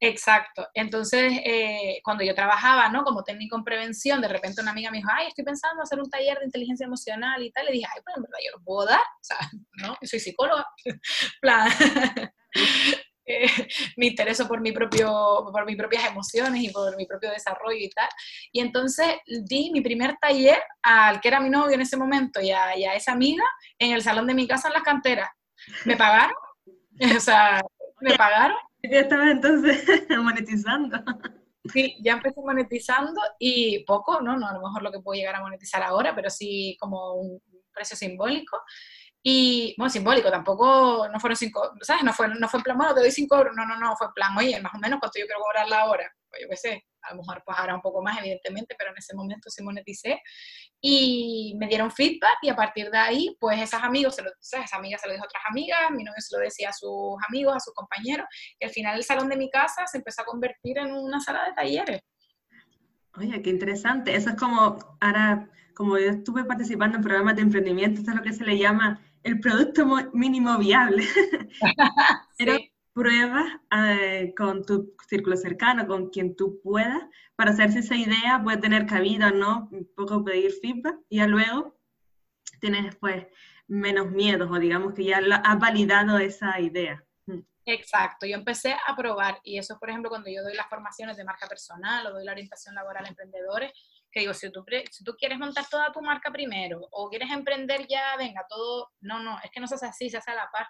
[0.00, 0.68] Exacto.
[0.74, 3.04] Entonces, eh, cuando yo trabajaba, ¿no?
[3.04, 6.10] Como técnico en prevención, de repente una amiga me dijo, ay, estoy pensando hacer un
[6.10, 7.66] taller de inteligencia emocional y tal.
[7.66, 9.38] Le dije, ay, pues en verdad yo lo puedo dar, o sea,
[9.82, 9.96] ¿no?
[10.00, 10.66] Yo soy psicóloga.
[13.26, 13.46] Eh,
[13.96, 17.90] me intereso por mi, propio, por mis propias emociones y por mi propio desarrollo y
[17.90, 18.08] tal.
[18.52, 22.50] Y entonces di mi primer taller al que era mi novio en ese momento y
[22.50, 23.44] a, y a esa amiga
[23.78, 25.30] en el salón de mi casa en las canteras.
[25.84, 26.34] ¿Me pagaron?
[27.16, 27.62] o sea,
[28.00, 28.56] me pagaron.
[28.86, 31.02] Ya estaba entonces monetizando.
[31.72, 34.36] Sí, ya empecé monetizando y poco, ¿no?
[34.36, 37.40] No a lo mejor lo que puedo llegar a monetizar ahora, pero sí como un
[37.72, 38.60] precio simbólico.
[39.26, 42.02] Y, bueno, simbólico, tampoco, no fueron cinco, ¿sabes?
[42.02, 44.08] No fue, no fue en plan, bueno, te doy cinco euros, no, no, no, fue
[44.08, 46.56] en plan, oye, más o menos cuánto yo quiero cobrar la hora, pues yo qué
[46.58, 49.62] sé, a lo mejor pues ahora un poco más, evidentemente, pero en ese momento sí
[49.62, 50.20] moneticé,
[50.78, 54.66] y me dieron feedback, y a partir de ahí, pues esas amigos, se lo, ¿sabes?
[54.66, 57.16] Esa amiga se lo dijo a otras amigas, mi novio se lo decía a sus
[57.26, 58.26] amigos, a sus compañeros,
[58.60, 61.46] y al final el salón de mi casa se empezó a convertir en una sala
[61.46, 62.02] de talleres.
[63.16, 68.02] Oye, qué interesante, eso es como, ahora, como yo estuve participando en programas de emprendimiento,
[68.02, 71.04] eso es lo que se le llama el producto mínimo viable.
[72.38, 72.72] Pero sí.
[72.92, 77.02] pruebas eh, con tu círculo cercano, con quien tú puedas,
[77.34, 81.16] para hacer si esa idea puede tener cabida o no, un poco pedir feedback, y
[81.16, 81.76] ya luego
[82.60, 83.26] tienes pues
[83.66, 87.02] menos miedos, o digamos que ya has validado esa idea.
[87.26, 87.40] Mm.
[87.64, 91.24] Exacto, yo empecé a probar, y eso, por ejemplo, cuando yo doy las formaciones de
[91.24, 93.72] marca personal o doy la orientación laboral a emprendedores,
[94.14, 97.84] que digo, si tú, si tú quieres montar toda tu marca primero o quieres emprender
[97.88, 100.50] ya, venga, todo, no, no, es que no se hace así, se hace a la
[100.52, 100.68] par.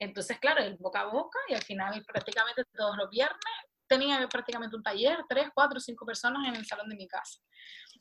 [0.00, 3.38] Entonces, claro, el boca a boca y al final prácticamente todos los viernes
[3.86, 7.38] tenía prácticamente un taller, tres, cuatro, cinco personas en el salón de mi casa.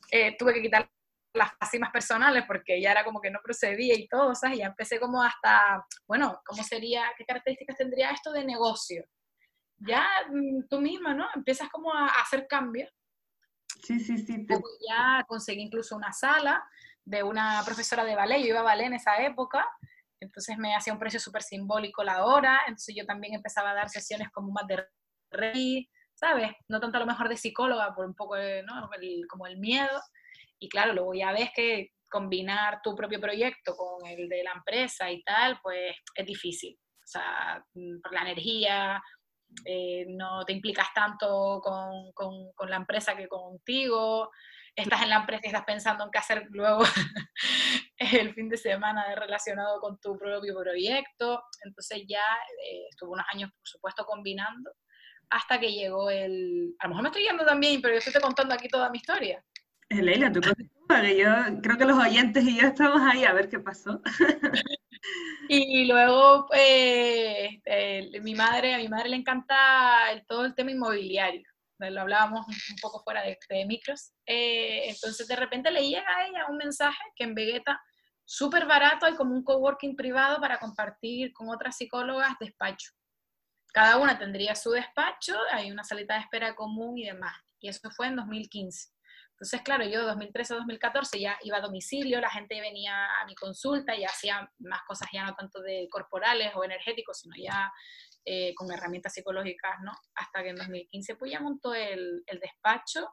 [0.09, 0.89] Eh, tuve que quitar
[1.35, 4.57] las más personales porque ya era como que no procedía y todo, ¿sabes?
[4.57, 9.05] Y ya empecé como hasta, bueno, ¿cómo sería, qué características tendría esto de negocio?
[9.77, 11.27] Ya mm, tú misma, ¿no?
[11.35, 12.89] Empiezas como a hacer cambios
[13.83, 14.47] Sí, sí, sí.
[14.87, 16.63] Ya conseguí incluso una sala
[17.03, 19.67] de una profesora de ballet, yo iba a ballet en esa época,
[20.21, 23.89] entonces me hacía un precio súper simbólico la hora, entonces yo también empezaba a dar
[23.89, 24.87] sesiones como más de
[25.31, 26.51] rey, ¿sabes?
[26.69, 28.89] No tanto a lo mejor de psicóloga, por un poco, ¿no?
[29.01, 30.01] El, como el miedo,
[30.59, 35.11] y claro, luego ya ves que combinar tu propio proyecto con el de la empresa
[35.11, 36.77] y tal, pues es difícil.
[36.79, 39.03] O sea, mm, por la energía,
[39.65, 44.31] eh, no te implicas tanto con, con, con, la empresa que contigo,
[44.75, 46.83] estás en la empresa y estás pensando en qué hacer luego
[47.97, 51.43] el fin de semana relacionado con tu propio proyecto.
[51.63, 52.23] Entonces ya
[52.65, 54.71] eh, estuve unos años, por supuesto, combinando
[55.29, 56.75] hasta que llegó el...
[56.79, 59.43] A lo mejor me estoy yendo también, pero yo estoy contando aquí toda mi historia.
[59.89, 61.27] Leila, tú que yo
[61.61, 64.01] creo que los oyentes y yo estamos ahí a ver qué pasó.
[65.49, 70.71] Y luego, eh, eh, mi madre, a mi madre le encanta el, todo el tema
[70.71, 71.43] inmobiliario.
[71.79, 74.13] Lo hablábamos un poco fuera de, de micros.
[74.25, 77.81] Eh, entonces, de repente le llega a ella un mensaje que en Vegeta
[78.25, 82.91] súper barato, hay como un coworking privado para compartir con otras psicólogas despacho.
[83.73, 87.35] Cada una tendría su despacho, hay una salita de espera común y demás.
[87.59, 88.89] Y eso fue en 2015.
[89.33, 93.95] Entonces, claro, yo 2013 2014 ya iba a domicilio, la gente venía a mi consulta
[93.95, 97.71] y hacía más cosas ya no tanto de corporales o energéticos, sino ya
[98.25, 99.91] eh, con herramientas psicológicas, ¿no?
[100.15, 103.09] Hasta que en 2015 pues ya montó el, el despacho,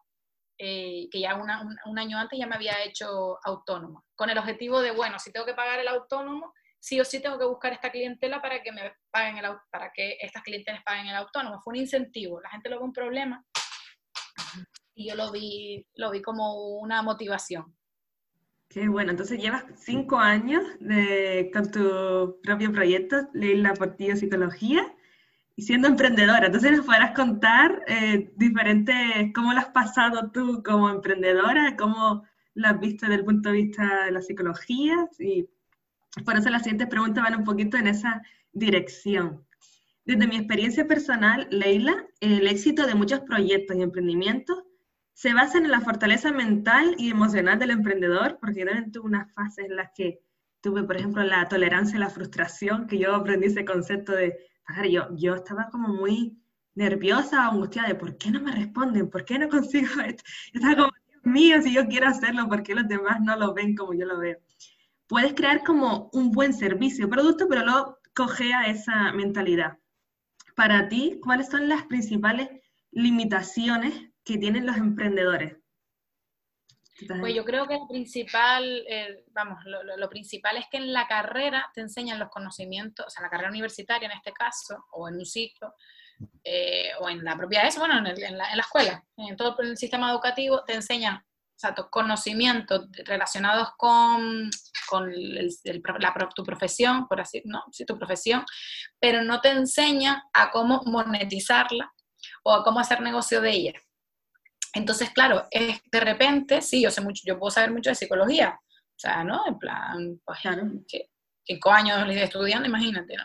[0.62, 4.90] eh, que ya un, año antes ya me había hecho autónoma, con el objetivo de,
[4.90, 8.42] bueno, si tengo que pagar el autónomo, sí o sí tengo que buscar esta clientela
[8.42, 11.60] para que me paguen el para que estas clientes paguen el autónomo.
[11.62, 12.40] Fue un incentivo.
[12.42, 13.44] La gente lo ve un problema
[14.94, 17.74] y yo lo vi, lo vi como una motivación.
[18.68, 24.86] Qué bueno, entonces llevas cinco años de, con tu propio proyecto, Leila Portillo Psicología,
[25.56, 26.46] y siendo emprendedora.
[26.46, 32.24] Entonces nos podrás contar eh, diferentes, cómo lo has pasado tú como emprendedora, cómo
[32.54, 35.48] lo has visto desde el punto de vista de la psicología, y
[36.24, 38.22] por eso las siguientes preguntas van un poquito en esa
[38.52, 39.44] dirección.
[40.04, 44.62] Desde mi experiencia personal, Leila, el éxito de muchos proyectos y emprendimientos
[45.20, 49.66] se basan en la fortaleza mental y emocional del emprendedor, porque también tuve unas fases
[49.66, 50.22] en las que
[50.62, 54.34] tuve, por ejemplo, la tolerancia a la frustración, que yo aprendí ese concepto de,
[54.90, 56.40] yo, yo estaba como muy
[56.74, 60.24] nerviosa, angustiada de por qué no me responden, por qué no consigo esto.
[60.54, 63.52] Yo estaba como, Dios mío, si yo quiero hacerlo, ¿por qué los demás no lo
[63.52, 64.38] ven como yo lo veo?
[65.06, 69.76] Puedes crear como un buen servicio producto, pero luego cogea esa mentalidad.
[70.56, 72.48] Para ti, ¿cuáles son las principales
[72.90, 75.56] limitaciones que tienen los emprendedores?
[77.20, 81.70] Pues yo creo que el principal, eh, vamos, lo, principal es que en la carrera
[81.74, 85.16] te enseñan los conocimientos, o sea, en la carrera universitaria en este caso, o en
[85.16, 85.74] un ciclo,
[86.44, 90.62] eh, o en la propia ESO, bueno, en, la, escuela, en todo el sistema educativo,
[90.64, 94.50] te enseñan o sea, conocimientos relacionados con,
[94.88, 95.12] con
[96.34, 97.62] tu profesión, por así, ¿no?
[97.70, 98.44] Sí, tu profesión,
[98.98, 101.92] pero no te enseñan a cómo monetizarla
[102.44, 103.72] o a cómo hacer negocio de ella.
[104.72, 108.58] Entonces, claro, es, de repente, sí, yo sé mucho, yo puedo saber mucho de psicología,
[108.60, 109.46] o sea, ¿no?
[109.46, 110.38] En plan, pues,
[111.44, 113.24] cinco años estudiando, imagínate, ¿no?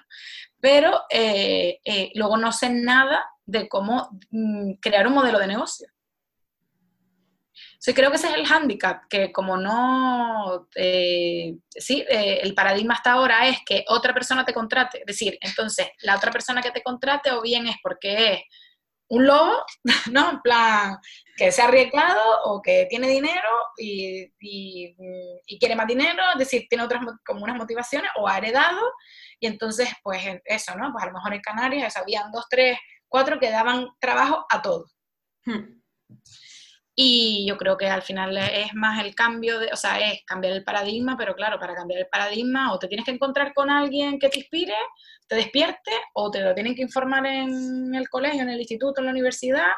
[0.60, 5.88] Pero eh, eh, luego no sé nada de cómo mm, crear un modelo de negocio.
[7.78, 13.12] Sí, creo que ese es el hándicap, que como no, eh, sí, el paradigma hasta
[13.12, 16.82] ahora es que otra persona te contrate, es decir, entonces la otra persona que te
[16.82, 18.42] contrate o bien es porque es
[19.10, 19.64] un lobo,
[20.12, 20.32] ¿no?
[20.32, 20.98] En plan,
[21.36, 24.32] que se ha arriesgado o que tiene dinero y,
[25.60, 28.82] quiere más dinero, es decir, tiene otras como unas motivaciones o ha heredado
[29.40, 30.92] y entonces, pues eso, ¿no?
[30.92, 34.96] Pues a lo mejor en Canarias habían dos, tres, cuatro que daban trabajo a todos.
[35.46, 35.82] Hmm.
[36.98, 40.54] Y yo creo que al final es más el cambio, de, o sea, es cambiar
[40.54, 44.18] el paradigma, pero claro, para cambiar el paradigma o te tienes que encontrar con alguien
[44.18, 44.76] que te inspire,
[45.28, 49.08] te despierte, o te lo tienen que informar en el colegio, en el instituto, en
[49.08, 49.72] la universidad,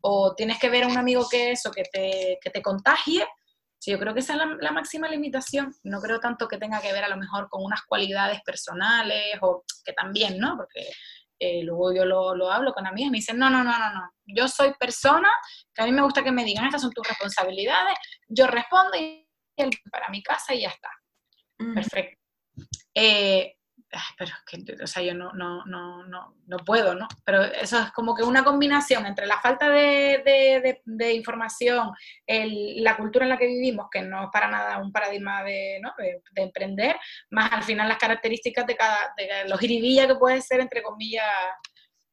[0.00, 3.26] o tienes que ver a un amigo que eso, que te, que te contagie.
[3.78, 5.74] Sí, yo creo que esa es la, la, máxima limitación.
[5.82, 9.64] No creo tanto que tenga que ver a lo mejor con unas cualidades personales, o
[9.84, 10.56] que también, ¿no?
[10.56, 10.88] Porque
[11.40, 13.92] eh, luego yo lo, lo, hablo con amigas y me dicen, no, no, no, no,
[13.92, 15.28] no, yo soy persona
[15.74, 17.94] que a mí me gusta que me digan, estas son tus responsabilidades,
[18.28, 19.26] yo respondo y
[19.90, 20.90] para mi casa y ya está.
[21.74, 22.18] Perfecto.
[22.94, 23.54] Eh,
[24.16, 27.08] pero es que, o sea, yo no, no, no, no, no puedo, ¿no?
[27.24, 31.90] Pero eso es como que una combinación entre la falta de, de, información,
[32.26, 35.92] la cultura en la que vivimos, que no es para nada un paradigma de, ¿no?
[35.98, 36.96] de, emprender,
[37.30, 41.26] más al final las características de cada, de los jiribilla que puede ser, entre comillas,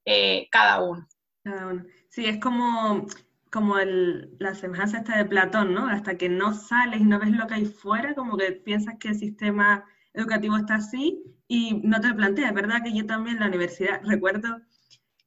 [0.05, 1.07] eh, cada uno.
[1.43, 1.85] Cada uno.
[2.09, 3.05] Sí, es como,
[3.51, 5.87] como el, la semejanza esta de Platón, ¿no?
[5.87, 9.09] Hasta que no sales y no ves lo que hay fuera, como que piensas que
[9.09, 12.53] el sistema educativo está así y no te lo planteas.
[12.53, 14.61] Verdad que yo también en la universidad recuerdo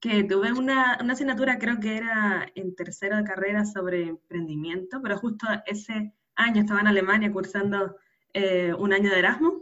[0.01, 5.19] que tuve una, una, asignatura, creo que era en tercero de carrera sobre emprendimiento, pero
[5.19, 7.97] justo ese año estaba en Alemania cursando
[8.33, 9.55] eh, un año de Erasmus.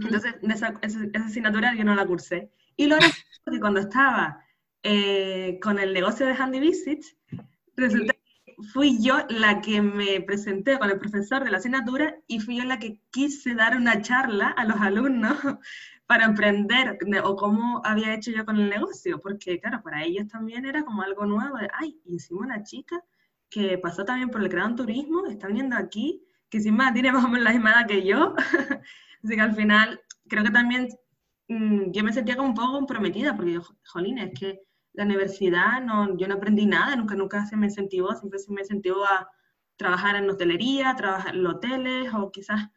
[0.00, 2.50] Entonces, esa, esa, asignatura yo no la cursé.
[2.76, 2.96] Y lo
[3.50, 4.40] que cuando estaba
[4.82, 7.16] eh, con el negocio de Handy Visits,
[7.76, 8.15] resulta
[8.72, 12.64] fui yo la que me presenté con el profesor de la asignatura y fui yo
[12.64, 15.36] la que quise dar una charla a los alumnos
[16.06, 20.64] para emprender o cómo había hecho yo con el negocio, porque claro, para ellos también
[20.64, 23.02] era como algo nuevo de, ay, hicimos una chica
[23.50, 27.28] que pasó también por el gran turismo, está viniendo aquí, que más tiene más o
[27.28, 28.34] menos la misma edad que yo,
[29.24, 30.88] así que al final creo que también
[31.48, 34.60] mm, yo me sentía como un poco comprometida, porque, jolín, es que
[34.96, 38.62] la universidad, no, yo no aprendí nada, nunca, nunca se me incentivó, siempre se me
[38.62, 39.28] incentivó a
[39.76, 42.68] trabajar en hotelería, trabajar en hoteles o quizás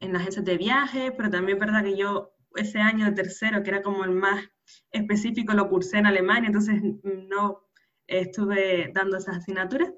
[0.00, 3.70] en agencias de viaje, pero también es verdad que yo ese año de tercero, que
[3.70, 4.42] era como el más
[4.90, 6.80] específico, lo cursé en Alemania, entonces
[7.28, 7.66] no
[8.06, 9.92] estuve dando esas asignaturas.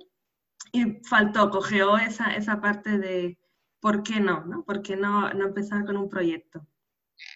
[0.73, 3.39] Y faltó, cogeó esa, esa parte de
[3.81, 4.65] por qué no, ¿no?
[4.65, 6.67] ¿Por qué no, no empezar con un proyecto?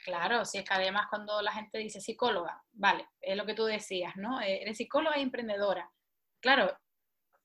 [0.04, 3.64] Claro, si es que además cuando la gente dice psicóloga, vale, es lo que tú
[3.64, 4.40] decías, ¿no?
[4.40, 5.90] Eh, eres psicóloga e emprendedora.
[6.40, 6.76] Claro,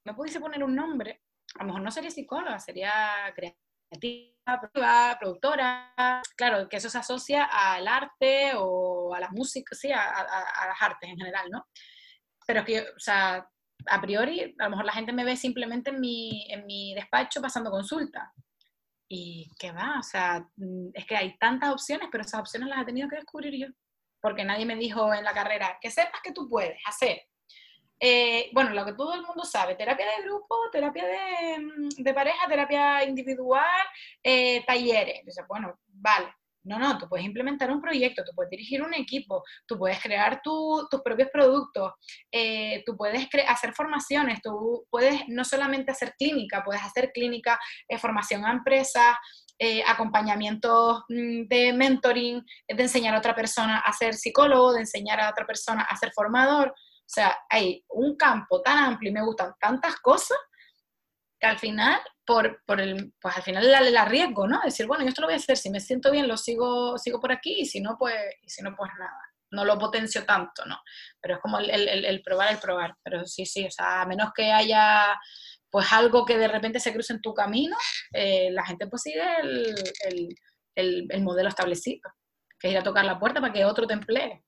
[0.06, 1.22] no pudiese poner un nombre,
[1.56, 5.94] a lo mejor no sería psicóloga, sería creativa, productora.
[6.36, 9.98] Claro, que eso se asocia al arte o a la música, sí, a,
[10.68, 11.68] las artes en general, ¿no?
[12.46, 13.48] Pero es que, o sea,
[13.88, 17.42] a priori, a lo mejor la gente me ve simplemente en mi, en mi despacho
[17.42, 18.34] pasando consulta.
[19.12, 22.84] Y qué va, o sea, mm, es que hay tantas opciones, pero esas opciones las
[22.84, 23.68] he tenido que descubrir yo,
[24.22, 27.24] porque nadie me dijo en la carrera, que sepas que tú puedes hacer.
[28.00, 32.14] Eh, bueno, lo que todo el mundo sabe, terapia de grupo, terapia de, mm, de
[32.14, 33.66] pareja, terapia individual,
[34.24, 35.20] eh, talleres.
[35.20, 39.44] Entonces, bueno, vale, no, no, tú puedes implementar un proyecto, tú puedes dirigir un equipo,
[39.66, 41.94] tú puedes crear tus propios productos,
[42.32, 47.98] eh, tú puedes hacer formaciones, tú puedes no solamente hacer clínica, puedes hacer clínica, eh,
[47.98, 49.16] formación a empresas,
[49.58, 55.20] eh, acompañamiento mm, de mentoring, de enseñar a otra persona a ser psicólogo, de enseñar
[55.20, 56.70] a otra persona a ser formador.
[56.70, 60.38] O sea, hay un campo tan amplio y me gustan tantas cosas
[61.40, 64.62] que al final, por, por el, pues al final el, arriesgo, ¿no?
[64.64, 67.20] Decir, bueno, yo esto lo voy a hacer, si me siento bien lo sigo, sigo
[67.20, 68.14] por aquí y si no, pues,
[68.44, 69.20] y si no, pues nada.
[69.50, 70.78] No lo potencio tanto, ¿no?
[71.20, 72.96] Pero es como el, el, el probar, el probar.
[73.04, 75.20] Pero sí, sí, o sea, a menos que haya
[75.72, 77.76] pues algo que de repente se cruce en tu camino,
[78.14, 80.36] eh, la gente pues sigue el,
[80.76, 82.12] el, modelo establecido,
[82.60, 84.44] que es ir a tocar la puerta para que otro te emplee.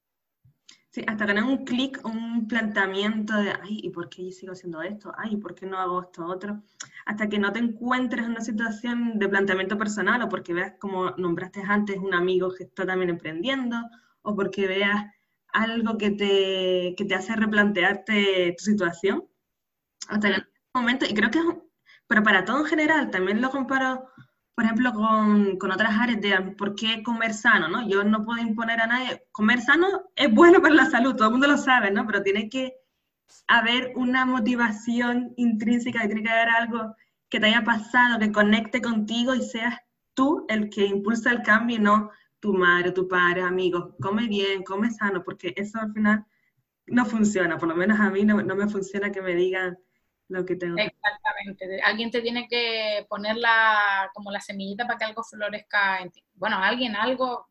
[0.93, 4.81] Sí, hasta ganar un clic, un planteamiento de, ay, ¿y por qué yo sigo haciendo
[4.81, 5.13] esto?
[5.17, 6.63] Ay, ¿y por qué no hago esto otro?
[7.05, 11.11] Hasta que no te encuentres en una situación de planteamiento personal o porque veas, como
[11.11, 13.77] nombraste antes, un amigo que está también emprendiendo
[14.21, 15.05] o porque veas
[15.53, 19.23] algo que te, que te hace replantearte tu situación.
[20.09, 21.45] Hasta que en momento, y creo que es,
[22.05, 24.09] pero para todo en general, también lo comparo
[24.61, 27.89] por ejemplo, con, con, otras áreas de por qué comer sano, ¿no?
[27.89, 31.31] Yo no puedo imponer a nadie, comer sano es bueno para la salud, todo el
[31.31, 32.05] mundo lo sabe, ¿no?
[32.05, 32.75] Pero tiene que
[33.47, 36.95] haber una motivación intrínseca, tiene que haber algo
[37.27, 39.79] que te haya pasado, que conecte contigo y seas
[40.13, 43.95] tú el que impulsa el cambio y no tu madre, tu padre, amigos.
[43.99, 46.23] Come bien, come sano, porque eso al final
[46.85, 49.79] no funciona, por lo menos a mí no, no me funciona que me digan
[50.31, 50.77] lo que tengo.
[50.77, 51.81] Exactamente.
[51.83, 56.23] Alguien te tiene que poner la, como la semillita para que algo florezca en ti.
[56.33, 57.47] Bueno, alguien, algo,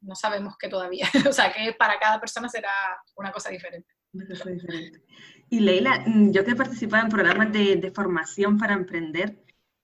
[0.00, 1.06] no sabemos qué todavía.
[1.28, 2.70] o sea, que para cada persona será
[3.16, 3.94] una cosa diferente.
[4.12, 5.02] Una cosa diferente.
[5.48, 9.38] Y Leila, mm, yo que he participado en programas de, de formación para emprender,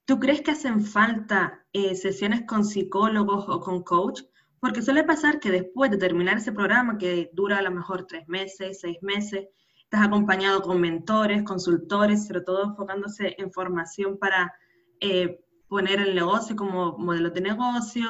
[0.05, 4.23] ¿tú crees que hacen falta eh, sesiones con psicólogos o con coach?
[4.59, 8.27] Porque suele pasar que después de terminar ese programa, que dura a lo mejor tres
[8.27, 9.47] meses, seis meses,
[9.95, 14.53] Estás acompañado con mentores, consultores, sobre todo enfocándose en formación para
[14.99, 18.09] eh, poner el negocio como modelo de negocio,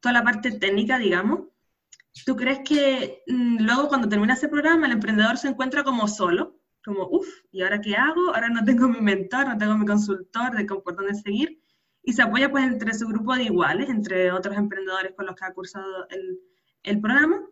[0.00, 1.40] toda la parte técnica, digamos.
[2.24, 6.58] ¿Tú crees que mm, luego cuando termina ese programa el emprendedor se encuentra como solo?
[6.82, 8.34] Como, uff, ¿y ahora qué hago?
[8.34, 11.60] Ahora no tengo mi mentor, no tengo mi consultor de por dónde seguir.
[12.02, 15.44] Y se apoya pues entre su grupo de iguales, entre otros emprendedores con los que
[15.44, 16.40] ha cursado el,
[16.82, 17.44] el programa.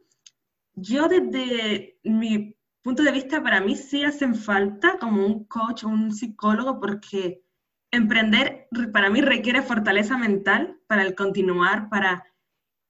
[0.74, 5.88] Yo desde mi punto de vista, para mí sí hacen falta como un coach o
[5.88, 7.42] un psicólogo porque
[7.90, 12.24] emprender para mí requiere fortaleza mental para el continuar, para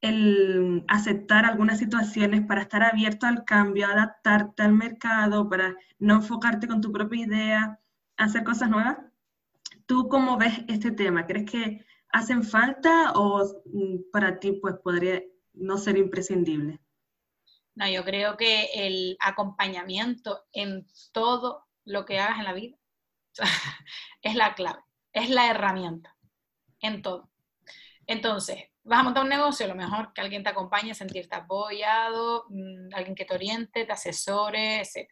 [0.01, 6.67] el aceptar algunas situaciones, para estar abierto al cambio, adaptarte al mercado, para no enfocarte
[6.67, 7.81] con tu propia idea,
[8.17, 8.99] hacer cosas nuevas.
[9.87, 11.27] ¿Tú cómo ves este tema?
[11.27, 16.81] ¿Crees que hacen falta o mm, para ti pues podría no ser imprescindible?
[17.75, 22.77] No, yo creo que el acompañamiento en todo lo que hagas en la vida
[24.23, 24.81] es la clave,
[25.13, 26.17] es la herramienta,
[26.81, 27.31] en todo.
[28.07, 32.94] Entonces, vas a montar un negocio, lo mejor que alguien te acompañe, sentirte apoyado, mm,
[32.94, 35.09] alguien que te oriente, te asesore, etc.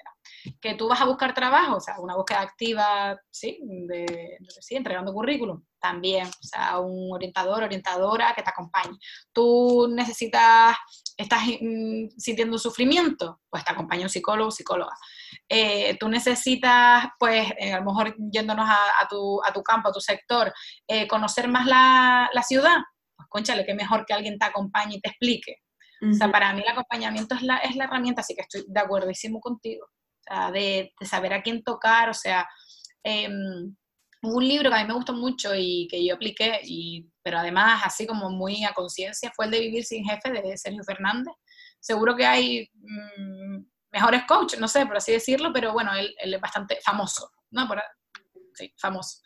[0.60, 3.58] Que tú vas a buscar trabajo, o sea, una búsqueda activa, ¿sí?
[3.62, 8.96] De, sí, entregando currículum, también, o sea, un orientador, orientadora que te acompañe.
[9.32, 10.76] Tú necesitas,
[11.16, 14.94] estás mm, sintiendo sufrimiento, pues te acompaña un psicólogo, psicóloga.
[15.48, 20.52] Eh, tú necesitas, pues, eh, a lo mejor yéndonos a, tu, campo, a tu sector,
[20.86, 22.78] eh, conocer más la, la ciudad,
[23.16, 25.56] pues conchale, que mejor que alguien te acompañe y te explique.
[26.10, 28.80] O sea, para mí el acompañamiento es la, es la herramienta, así que estoy de
[28.80, 29.86] acuerdísimo contigo.
[29.86, 32.48] O sea, de, de saber a quién tocar, o sea,
[33.04, 33.28] eh,
[34.22, 37.82] un libro que a mí me gustó mucho y que yo apliqué y pero además
[37.84, 41.34] así como muy a conciencia, fue el de Vivir sin Jefe de Sergio Fernández.
[41.80, 43.58] Seguro que hay mm,
[43.92, 47.68] mejores coaches, no sé, por así decirlo, pero bueno, él, es bastante famoso, ¿no?
[48.54, 49.20] sí, famoso.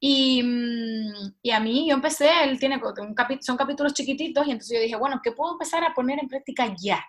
[0.00, 4.76] Y, mm, y, a mí, yo empecé, él tiene un son capítulos chiquititos, y entonces
[4.76, 7.04] yo dije, bueno, ¿qué puedo empezar a poner en práctica ya?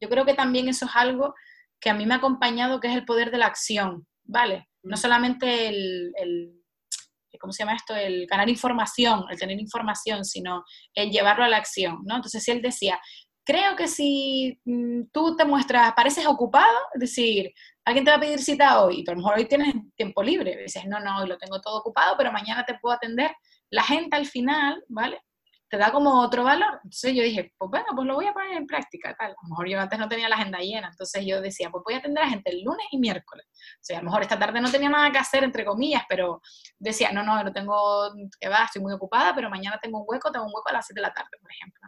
[0.00, 1.34] Yo creo que también eso es algo
[1.80, 4.68] que a mí me ha acompañado, que es el poder de la acción, ¿vale?
[4.82, 4.98] No mm.
[4.98, 6.62] solamente el, el
[7.38, 7.94] ¿cómo se llama esto?
[7.94, 10.64] El ganar información, el tener información, sino
[10.94, 12.16] el llevarlo a la acción, ¿no?
[12.16, 13.00] Entonces, si él decía,
[13.44, 17.52] creo que si mm, tú te muestras, pareces ocupado, es decir,
[17.84, 20.56] alguien te va a pedir cita hoy, pero a lo mejor hoy tienes tiempo libre,
[20.62, 23.30] dices, no, no, hoy lo tengo todo ocupado, pero mañana te puedo atender.
[23.70, 25.20] La gente al final, ¿vale?
[25.68, 26.80] Te da como otro valor.
[26.84, 29.32] Entonces yo dije, pues bueno, pues lo voy a poner en práctica, tal.
[29.32, 31.94] A lo mejor yo antes no tenía la agenda llena, entonces yo decía, pues voy
[31.94, 33.46] a atender a gente el lunes y miércoles.
[33.48, 36.40] O sea, a lo mejor esta tarde no tenía nada que hacer, entre comillas, pero
[36.78, 40.30] decía, no, no, no tengo, que va, estoy muy ocupada, pero mañana tengo un hueco,
[40.30, 41.80] tengo un hueco a las 7 de la tarde, por ejemplo.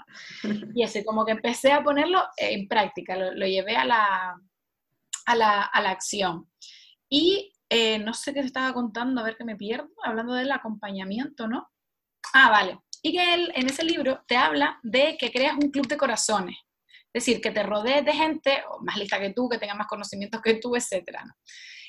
[0.75, 4.37] Y así como que empecé a ponerlo en práctica, lo, llevé a la,
[5.27, 6.49] a la, a la acción.
[7.09, 10.51] Y eh, no sé qué te estaba contando, a ver que me pierdo, hablando del
[10.53, 11.71] acompañamiento, ¿no?
[12.35, 12.79] Ah, vale.
[13.03, 16.57] Y que él en ese libro te habla de que creas un club de corazones.
[17.13, 20.43] Es decir, que te rodees de gente más lista que tú, que tenga más conocimientos
[20.43, 21.19] que tú, etc.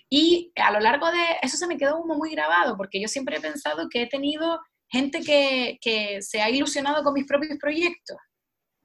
[0.09, 3.37] Y a lo largo de eso se me quedó como muy grabado, porque yo siempre
[3.37, 8.17] he pensado que he tenido gente que, que se ha ilusionado con mis propios proyectos.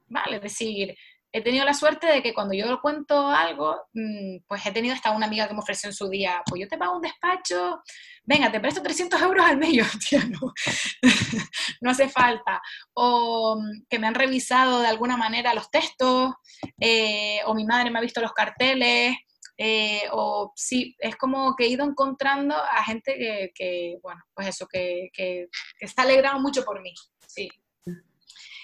[0.06, 0.36] ¿Vale?
[0.36, 0.94] Es decir,
[1.34, 5.10] he tenido la suerte de que cuando yo cuento algo, mm, pues he tenido hasta
[5.10, 7.82] una amiga que me ofreció en su día, pues yo te pago un despacho,
[8.22, 9.72] venga, te presto 300 euros al mes,
[10.08, 10.54] tía, no,
[11.80, 12.62] no hace falta.
[12.94, 16.34] O mm, que me han revisado de alguna manera los textos,
[16.80, 19.16] eh, o mi madre me ha visto los carteles,
[19.58, 24.46] eh, o sí, es como que he ido encontrando a gente que, que bueno, pues
[24.46, 25.48] eso, que, que,
[25.80, 26.94] que está alegrado mucho por mí,
[27.26, 27.50] sí.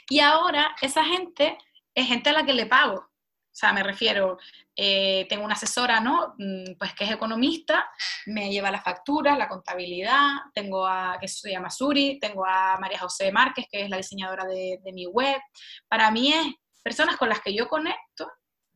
[0.08, 1.56] Y ahora esa gente
[1.94, 3.10] es gente a la que le pago.
[3.52, 4.38] O sea, me refiero,
[4.76, 6.34] eh, tengo una asesora, ¿no?
[6.38, 7.90] Mm, pues que es economista,
[8.26, 13.00] me lleva las facturas, la contabilidad, tengo a, que se llama Suri, tengo a María
[13.00, 15.40] José Márquez, que es la diseñadora de, de mi web.
[15.88, 16.46] Para mí es
[16.82, 18.30] personas con las que yo conecto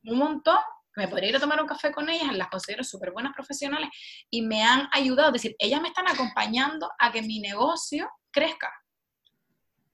[0.05, 0.59] un montón,
[0.97, 3.89] me podría ir a tomar un café con ellas, las considero súper buenas profesionales
[4.31, 8.73] y me han ayudado, es decir, ellas me están acompañando a que mi negocio crezca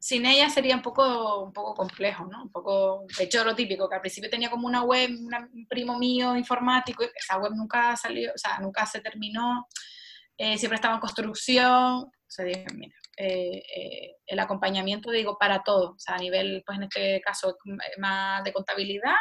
[0.00, 2.44] sin ella sería un poco, un poco complejo, ¿no?
[2.44, 5.98] Un poco, de hecho, lo típico, que al principio tenía como una web, un primo
[5.98, 9.66] mío informático, esa web nunca salió, o sea, nunca se terminó,
[10.38, 15.62] eh, siempre estaba en construcción, o sea, dije, mira, eh, eh, el acompañamiento, digo, para
[15.62, 17.58] todo, o sea, a nivel, pues en este caso,
[17.98, 19.16] más de contabilidad,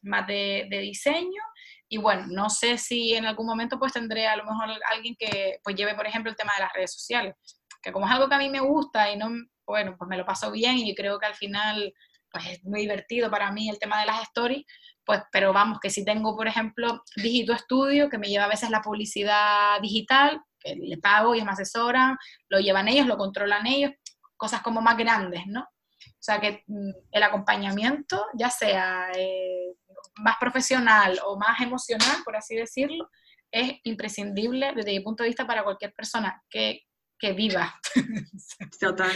[0.00, 1.42] más de, de diseño,
[1.90, 5.58] y bueno, no sé si en algún momento pues tendré a lo mejor alguien que
[5.62, 7.34] pues lleve, por ejemplo, el tema de las redes sociales,
[7.82, 9.28] que como es algo que a mí me gusta y no,
[9.66, 11.92] bueno, pues me lo paso bien y creo que al final
[12.32, 14.64] pues es muy divertido para mí el tema de las stories,
[15.04, 18.70] pues, pero vamos, que si tengo, por ejemplo, Digito Estudio, que me lleva a veces
[18.70, 22.16] la publicidad digital, que le pago, y me asesoran,
[22.48, 23.92] lo llevan ellos, lo controlan ellos,
[24.36, 25.60] cosas como más grandes, ¿no?
[25.60, 29.74] O sea que mm, el acompañamiento, ya sea eh,
[30.16, 33.10] más profesional o más emocional, por así decirlo,
[33.50, 36.82] es imprescindible desde mi punto de vista para cualquier persona que,
[37.18, 37.78] que viva.
[38.80, 39.12] Total,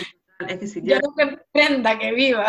[0.49, 2.47] es que yo, que prenda, que viva.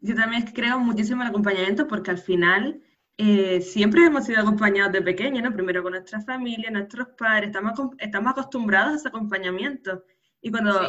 [0.00, 2.82] Yo también creo muchísimo en el acompañamiento porque al final
[3.18, 5.52] eh, siempre hemos sido acompañados de pequeños, ¿no?
[5.52, 10.02] Primero con nuestra familia, nuestros padres, estamos, estamos acostumbrados a ese acompañamiento.
[10.40, 10.80] Y cuando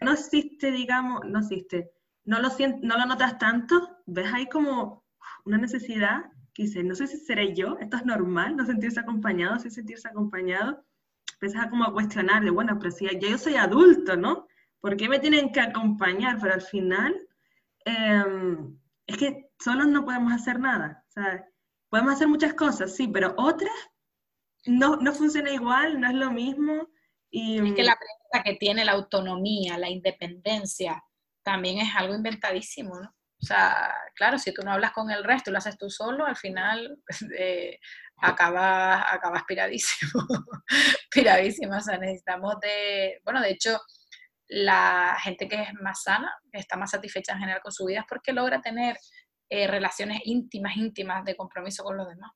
[0.00, 1.90] no existe, digamos, no existe,
[2.24, 2.48] no lo,
[2.82, 5.04] no lo notas tanto, ves ahí como
[5.44, 9.58] una necesidad que dices, no sé si seré yo, esto es normal, no sentirse acompañado,
[9.58, 10.84] sí sentirse acompañado.
[11.34, 14.46] Empiezas a como a cuestionarle, bueno, pero si ya yo soy adulto, ¿no?
[14.80, 16.38] ¿Por qué me tienen que acompañar?
[16.40, 17.14] Pero al final,
[17.84, 21.04] em, es que solos no podemos hacer nada.
[21.08, 21.44] Sea,
[21.88, 23.72] podemos hacer muchas cosas, sí, pero otras
[24.66, 26.88] no, no funciona igual, no es lo mismo.
[27.30, 31.02] Y, es que la pregunta que tiene la autonomía, la independencia,
[31.42, 33.14] también es algo inventadísimo, ¿no?
[33.42, 36.36] O sea, claro, si tú no hablas con el resto, lo haces tú solo, al
[36.36, 36.98] final
[37.38, 37.78] eh,
[38.18, 40.26] acabas, acabas piradísimo,
[41.10, 41.76] piradísimo.
[41.76, 43.80] O sea, necesitamos de, bueno, de hecho,
[44.50, 48.00] la gente que es más sana, que está más satisfecha en general con su vida,
[48.00, 48.96] es porque logra tener
[49.48, 52.32] eh, relaciones íntimas, íntimas de compromiso con los demás.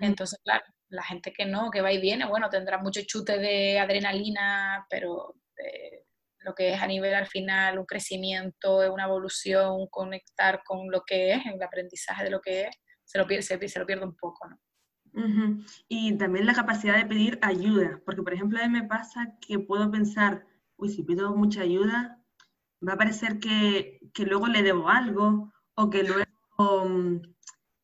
[0.00, 3.78] Entonces, claro, la gente que no, que va y viene, bueno, tendrá mucho chute de
[3.78, 6.04] adrenalina, pero eh,
[6.40, 11.32] lo que es a nivel al final un crecimiento, una evolución, conectar con lo que
[11.32, 14.48] es, el aprendizaje de lo que es, se lo pierde, se, lo pierde un poco,
[14.48, 14.58] ¿no?
[15.88, 19.58] Y también la capacidad de pedir ayuda, porque por ejemplo a mí me pasa que
[19.58, 20.46] puedo pensar,
[20.82, 22.20] uy, si pido mucha ayuda,
[22.86, 27.22] va a parecer que, que luego le debo algo o que luego mm,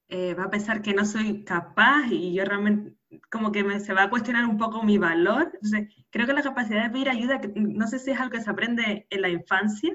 [0.09, 2.97] eh, va a pensar que no soy capaz y yo realmente
[3.31, 5.51] como que me, se va a cuestionar un poco mi valor.
[5.55, 8.51] Entonces, creo que la capacidad de pedir ayuda, no sé si es algo que se
[8.51, 9.95] aprende en la infancia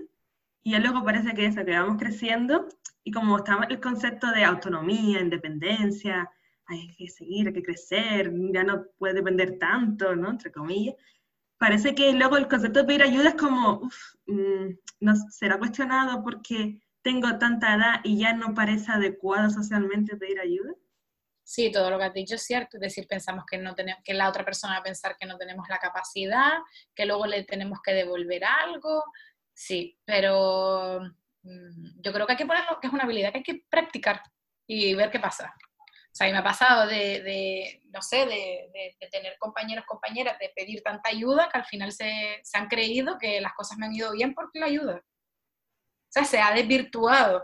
[0.64, 2.68] y ya luego parece que eso, que vamos creciendo
[3.04, 6.30] y como está el concepto de autonomía, independencia,
[6.66, 10.30] hay que seguir, hay que crecer, ya no puede depender tanto, ¿no?
[10.30, 10.96] Entre comillas.
[11.64, 13.96] Parece que luego el concepto de pedir ayuda es como, uff,
[14.26, 14.68] mm,
[15.00, 20.74] no será cuestionado porque tengo tanta edad y ya no parece adecuado socialmente pedir ayuda.
[21.42, 24.14] Sí, todo lo que has dicho es cierto, es decir, pensamos que, no tenemos, que
[24.14, 26.52] la otra persona va a pensar que no tenemos la capacidad,
[26.94, 29.02] que luego le tenemos que devolver algo,
[29.54, 31.00] sí, pero
[31.44, 34.22] mm, yo creo que hay que ponerlo, que es una habilidad que hay que practicar
[34.68, 35.56] y ver qué pasa.
[36.14, 40.84] O sea, y me ha pasado de, no sé, de, tener compañeros, compañeras, de pedir
[40.84, 44.12] tanta ayuda que al final se, se han creído que las cosas me han ido
[44.12, 44.98] bien porque la ayuda.
[44.98, 47.44] O sea, se ha desvirtuado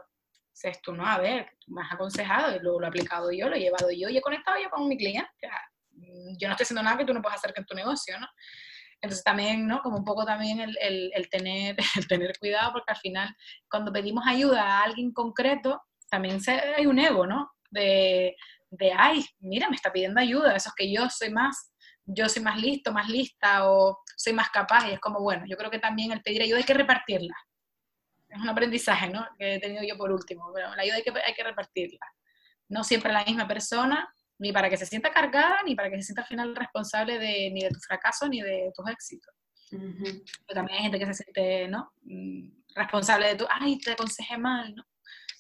[0.64, 3.50] dices tú, no, a ver, tú me has aconsejado, y luego lo he aplicado yo,
[3.50, 5.30] lo he llevado yo y he conectado yo con mi cliente.
[6.38, 8.28] Yo no estoy haciendo nada que tú no puedas hacer en tu negocio, ¿no?
[9.02, 9.82] Entonces también, ¿no?
[9.82, 13.36] Como un poco también el, el, el, tener, el tener cuidado, porque al final,
[13.70, 17.52] cuando pedimos ayuda a alguien concreto, también se, hay un ego, ¿no?
[17.70, 18.36] De,
[18.70, 21.72] de, ay, mira, me está pidiendo ayuda, eso es que yo soy más,
[22.06, 25.58] yo soy más listo, más lista, o soy más capaz, y es como, bueno, yo
[25.58, 27.36] creo que también el pedir ayuda hay que repartirla
[28.30, 29.28] es un aprendizaje ¿no?
[29.38, 32.00] que he tenido yo por último, pero la ayuda hay que, hay que repartirla.
[32.70, 36.04] No siempre la misma persona, ni para que se sienta cargada, ni para que se
[36.04, 39.34] sienta al final responsable de, ni de tu fracaso, ni de tus éxitos.
[39.72, 41.92] Pero también hay gente que se siente ¿no?
[42.04, 44.84] Mm, responsable de tu, ay, te aconsejé mal, ¿no?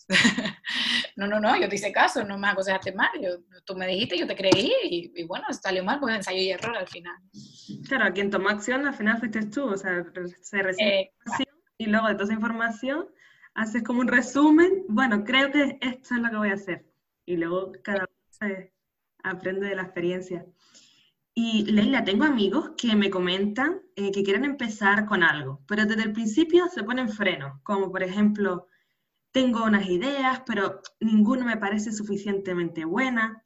[1.16, 3.30] no, no, no, yo te hice caso, no me aconsejaste mal, yo,
[3.66, 6.88] tú me dijiste, yo te creí y, bueno, salió mal, pues ensayo y error al
[6.88, 7.16] final.
[7.88, 10.04] Claro, quien tomó acción al final fuiste tú, o sea,
[10.42, 11.12] se recibe eh,
[11.78, 13.08] y luego de toda esa información
[13.54, 16.86] haces como un resumen, bueno, creo que esto es lo que voy a hacer.
[17.26, 18.06] Y luego cada
[18.42, 18.56] uno
[19.24, 20.46] aprende de la experiencia.
[21.34, 26.04] Y Leila, tengo amigos que me comentan eh, que quieren empezar con algo, pero desde
[26.04, 28.68] el principio se ponen frenos, como por ejemplo,
[29.32, 33.44] tengo unas ideas, pero ninguna me parece suficientemente buena.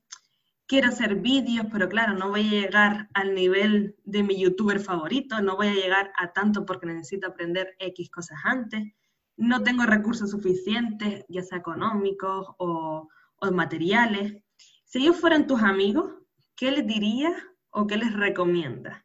[0.66, 5.42] Quiero hacer vídeos, pero claro, no voy a llegar al nivel de mi youtuber favorito,
[5.42, 8.94] no voy a llegar a tanto porque necesito aprender X cosas antes.
[9.36, 13.10] No tengo recursos suficientes, ya sea económicos o,
[13.52, 14.42] materiales.
[14.86, 16.14] Si ellos fueran tus amigos,
[16.56, 17.34] ¿qué les dirías
[17.72, 19.04] o qué les recomiendas?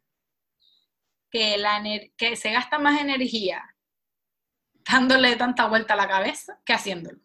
[1.29, 3.61] Que se gasta más energía
[4.91, 7.19] dándole tanta vuelta a la cabeza que haciéndolo.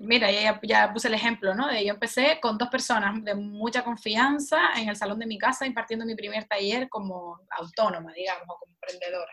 [0.00, 1.68] mira, ya, ya, puse el ejemplo, ¿no?
[1.68, 5.66] De yo empecé con dos personas de mucha confianza en el salón de mi casa
[5.66, 9.32] impartiendo mi primer taller como autónoma, digamos, o como emprendedora.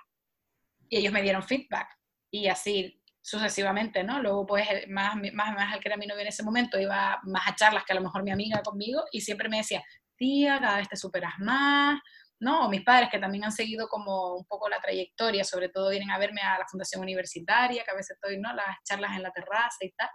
[0.90, 1.88] Y ellos me dieron feedback
[2.32, 4.22] y así sucesivamente, ¿no?
[4.22, 7.48] Luego, pues, más, más, más el que era mi novio en ese momento, iba más
[7.48, 9.84] a charlas que a lo mejor mi amiga conmigo y siempre me decía,
[10.18, 12.00] tía, cada vez te superas más,
[12.44, 12.66] ¿no?
[12.66, 16.12] O mis padres que también han seguido como un poco la trayectoria, sobre todo vienen
[16.12, 18.54] a verme a la fundación universitaria, que a veces estoy, ¿no?
[18.54, 20.10] Las charlas en la terraza y tal.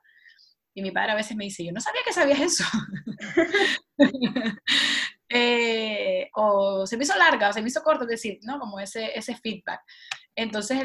[0.74, 2.64] Y mi padre a veces me dice, yo no sabía que sabías eso.
[5.30, 8.58] Eh, o se me hizo larga, o se me hizo corto, es decir, ¿no?
[8.58, 9.82] Como ese, ese feedback.
[10.34, 10.82] Entonces,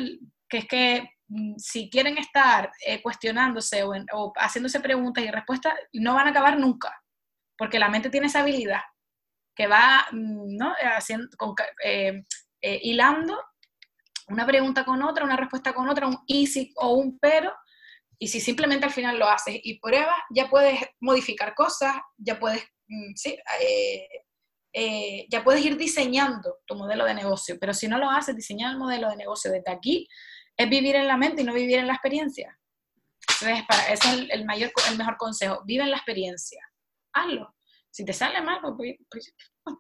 [0.50, 5.76] que es que mm, si quieren estar eh, cuestionándose o, o, haciéndose preguntas y respuestas,
[5.94, 6.94] no van a acabar nunca,
[7.58, 8.82] porque la mente tiene esa habilidad
[9.56, 10.74] que va mm, ¿no?
[10.96, 11.28] Haciendo,
[11.84, 12.24] eh,
[12.62, 13.40] eh, hilando
[14.28, 17.52] una pregunta con otra, una respuesta con otra, un easy o un pero,
[18.18, 22.64] y si simplemente al final lo haces y pruebas, ya puedes modificar cosas, ya puedes,
[22.88, 23.38] mm, sí,
[24.76, 28.72] eh, ya puedes ir diseñando tu modelo de negocio, pero si no lo haces, diseñar
[28.72, 30.08] el modelo de negocio desde aquí
[30.58, 32.58] es vivir en la mente y no vivir en la experiencia.
[33.40, 36.62] Entonces, para, ese es el, el, mayor, el mejor consejo, vive en la experiencia,
[37.14, 37.54] hazlo.
[37.94, 39.36] Si te sale mal, pues, pues,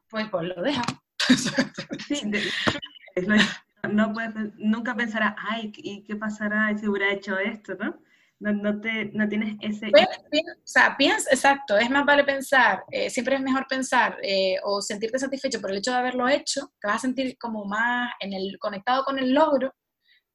[0.07, 0.84] pues, pues lo deja.
[2.07, 2.22] Sí,
[3.91, 7.99] no puedes, nunca pensarás, ay, ¿y qué pasará si hubiera hecho esto, no?
[8.39, 9.89] No, no, te, no tienes ese...
[9.89, 14.57] Pues, o sea, piensa, exacto, es más vale pensar, eh, siempre es mejor pensar eh,
[14.64, 18.11] o sentirte satisfecho por el hecho de haberlo hecho, te vas a sentir como más
[18.20, 19.74] en el, conectado con el logro,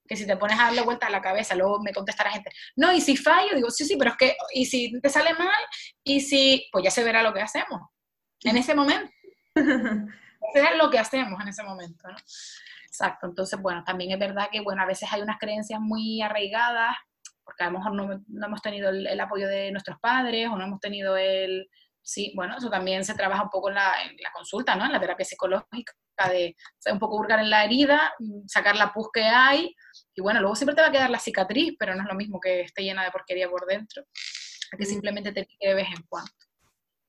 [0.09, 2.93] que si te pones a darle vuelta a la cabeza, luego me contestará gente, no,
[2.93, 5.63] y si fallo, digo, sí, sí, pero es que, y si te sale mal,
[6.03, 7.81] y si, pues ya se verá lo que hacemos
[8.43, 9.13] en ese momento.
[10.53, 12.17] será lo que hacemos en ese momento, ¿no?
[12.87, 16.97] Exacto, entonces, bueno, también es verdad que, bueno, a veces hay unas creencias muy arraigadas,
[17.45, 20.57] porque a lo mejor no, no hemos tenido el, el, apoyo de nuestros padres o
[20.57, 21.69] no hemos tenido el,
[22.09, 24.87] sí, bueno, eso también se trabaja un poco en la, en la consulta, ¿no?
[24.87, 25.93] En la terapia psicológica,
[26.31, 26.57] de
[26.91, 29.75] un poco hurgar en la herida, mm, sacar la pus que hay,
[30.19, 32.41] y bueno, luego siempre te va a quedar la cicatriz, pero no es lo mismo
[32.41, 34.03] que esté llena de porquería por dentro,
[34.77, 36.33] que simplemente te pique de vez en cuando.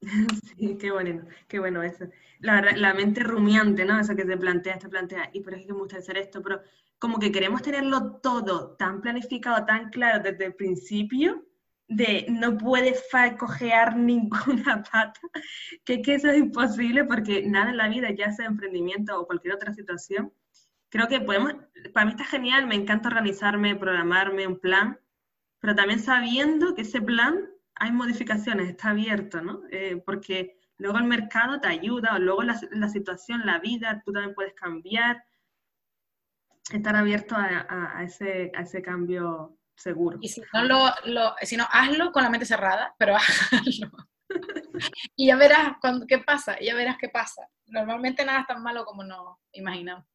[0.56, 2.06] Sí, qué bueno, qué bueno eso.
[2.40, 4.00] La, la mente rumiante, ¿no?
[4.00, 6.62] Eso que se plantea, se plantea, y por eso que me gusta hacer esto, pero
[7.00, 11.48] como que queremos tenerlo todo tan planificado, tan claro desde el principio,
[11.88, 13.04] de no puedes
[13.40, 15.20] cojear ninguna pata,
[15.84, 19.56] que, que eso es imposible porque nada en la vida, ya sea emprendimiento o cualquier
[19.56, 20.32] otra situación,
[20.90, 21.54] creo que podemos,
[21.94, 25.00] para mí está genial, me encanta organizarme, programarme un plan,
[25.60, 29.62] pero también sabiendo que ese plan hay modificaciones, está abierto, ¿no?
[29.72, 34.12] Eh, porque luego el mercado te ayuda, o luego la, la, situación, la vida, tú
[34.12, 35.24] también puedes cambiar,
[36.72, 40.18] estar abierto a, a, ese, a ese cambio seguro.
[40.22, 43.16] Y si no, lo, lo, si no, hazlo con la mente cerrada, pero
[43.52, 43.92] hazlo.
[45.16, 47.48] y ya verás cuando, qué pasa, ya verás qué pasa.
[47.68, 50.06] Normalmente nada es tan malo como nos imaginamos.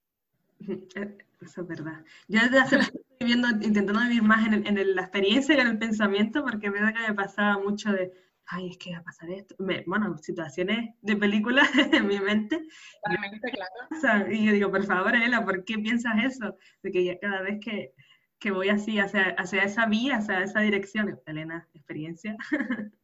[1.40, 2.04] Eso es verdad.
[2.28, 5.78] Yo desde hace estoy viviendo, intentando vivir más en, en, la experiencia que en el
[5.78, 8.12] pensamiento, porque es verdad que me pasaba mucho de,
[8.46, 9.54] ay, es que va a pasar esto.
[9.86, 12.62] bueno, situaciones de películas en mi mente.
[13.02, 14.32] claro.
[14.32, 16.56] Y yo digo, por favor, Ela, ¿por qué piensas eso?
[16.82, 17.92] De que cada vez que,
[18.38, 22.36] que voy así hacia, hacia esa vía, hacia esa dirección, Elena, experiencia.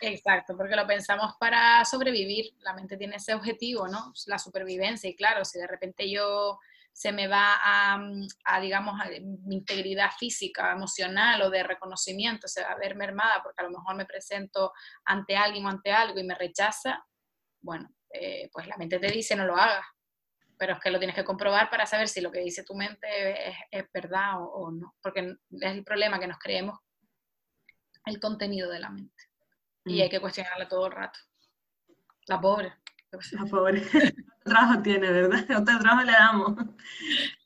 [0.00, 2.52] Exacto, porque lo pensamos para sobrevivir.
[2.60, 4.12] La mente tiene ese objetivo, ¿no?
[4.26, 5.08] La supervivencia.
[5.08, 6.58] Y claro, si de repente yo
[6.92, 12.72] se me va a, digamos, a mi integridad física, emocional o de reconocimiento, se va
[12.72, 14.72] a ver mermada porque a lo mejor me presento
[15.04, 17.02] ante alguien o ante algo y me rechaza,
[17.62, 19.84] bueno, eh, pues la mente te dice no lo hagas,
[20.58, 23.50] pero es que lo tienes que comprobar para saber si lo que dice tu mente
[23.70, 26.78] es, verdad o, no, porque es el problema que nos creemos
[28.04, 29.24] el contenido de la mente
[29.84, 30.02] y mm.
[30.02, 31.18] hay que cuestionarla todo el rato.
[32.26, 32.74] La pobre.
[33.10, 33.82] La pobre.
[34.50, 35.44] trabajo tiene, ¿verdad?
[35.62, 36.52] Otro trabajo le damos.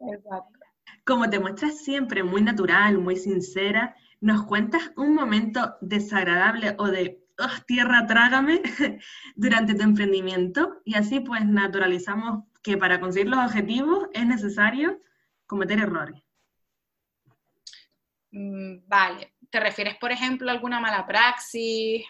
[0.01, 0.59] Exacto.
[1.05, 7.23] Como te muestras siempre muy natural, muy sincera, ¿nos cuentas un momento desagradable o de
[7.39, 8.63] oh, tierra trágame
[9.37, 10.81] durante tu emprendimiento?
[10.85, 15.01] Y así pues naturalizamos que para conseguir los objetivos es necesario
[15.47, 16.23] cometer errores.
[18.33, 19.35] Mm, vale.
[19.51, 22.05] ¿Te refieres, por ejemplo, a alguna mala praxis?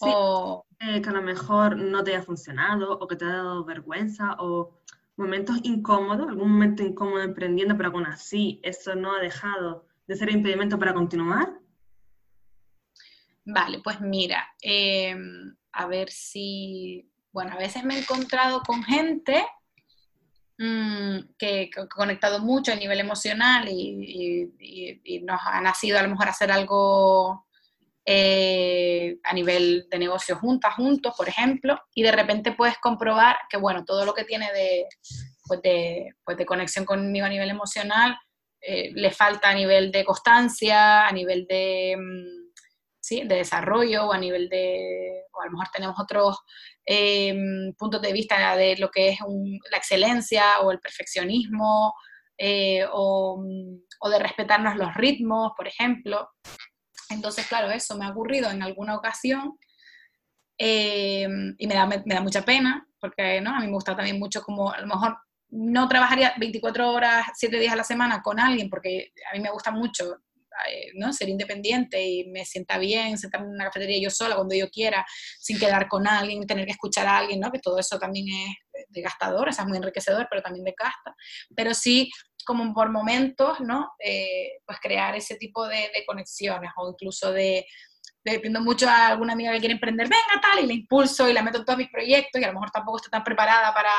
[0.00, 3.64] O eh, que a lo mejor no te haya funcionado o que te ha dado
[3.64, 4.80] vergüenza o
[5.16, 10.30] momentos incómodos, algún momento incómodo emprendiendo, pero aún así eso no ha dejado de ser
[10.30, 11.58] impedimento para continuar?
[13.44, 19.44] Vale, pues mira, em, a ver si, bueno, a veces me he encontrado con gente
[20.58, 24.50] mm, que, ha conectado mucho a nivel emocional y,
[25.04, 27.46] y, nos ha nacido a lo mejor hacer algo
[28.06, 33.56] eh, a nivel de negocio juntas, juntos, por ejemplo, y de repente puedes comprobar que,
[33.56, 34.86] bueno, todo lo que tiene de,
[35.46, 38.14] pues de, pues de conexión conmigo a nivel emocional,
[38.60, 42.52] eh, le falta a nivel de constancia, a nivel de, mm,
[43.00, 43.22] ¿sí?
[43.24, 46.38] de desarrollo, o a nivel de, o a lo mejor tenemos otros
[46.84, 47.34] eh,
[47.78, 49.18] puntos de vista de lo que es
[49.70, 51.94] la excelencia o el perfeccionismo,
[52.92, 53.44] o,
[54.00, 56.28] o de respetarnos los ritmos, por ejemplo.
[57.10, 59.58] Entonces, claro, eso me ha ocurrido en alguna ocasión
[60.58, 61.26] eh,
[61.58, 63.54] y me da, me, da, mucha pena, porque ¿no?
[63.54, 65.16] a mí me gusta también mucho como a lo mejor
[65.50, 69.50] no trabajaría 24 horas, 7 días a la semana con alguien, porque a mí me
[69.50, 70.18] gusta mucho
[70.68, 71.12] eh, ¿no?
[71.12, 75.04] ser independiente y me sienta bien, sentarme en una cafetería yo sola cuando yo quiera,
[75.38, 77.50] sin quedar con alguien, tener que escuchar a alguien, ¿no?
[77.50, 78.56] que todo eso también es
[78.88, 81.14] desgastador, o sea, muy enriquecedor, pero también desgasta.
[81.54, 82.10] Pero sí
[82.44, 83.92] como por momentos, ¿no?
[83.98, 87.66] Eh, pues crear ese tipo de, conexiones o incluso de,
[88.24, 91.42] dependiendo mucho a alguna amiga que quiere emprender, venga tal, y le impulso y la
[91.42, 93.90] meto en todos mis proyectos y a lo mejor tampoco está tan preparada para,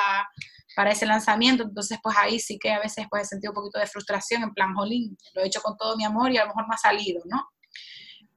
[0.75, 3.79] para ese lanzamiento, entonces pues ahí sí que a veces pues he sentido un poquito
[3.79, 6.47] de frustración, en plan, jolín, lo he hecho con todo mi amor y a lo
[6.47, 7.47] mejor no ha salido, ¿no?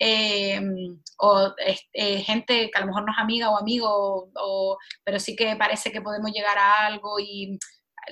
[0.01, 0.61] Eh,
[1.19, 1.55] o
[1.93, 5.57] eh, gente que a lo mejor no es amiga o amigo, o, pero sí que
[5.57, 7.59] parece que podemos llegar a algo y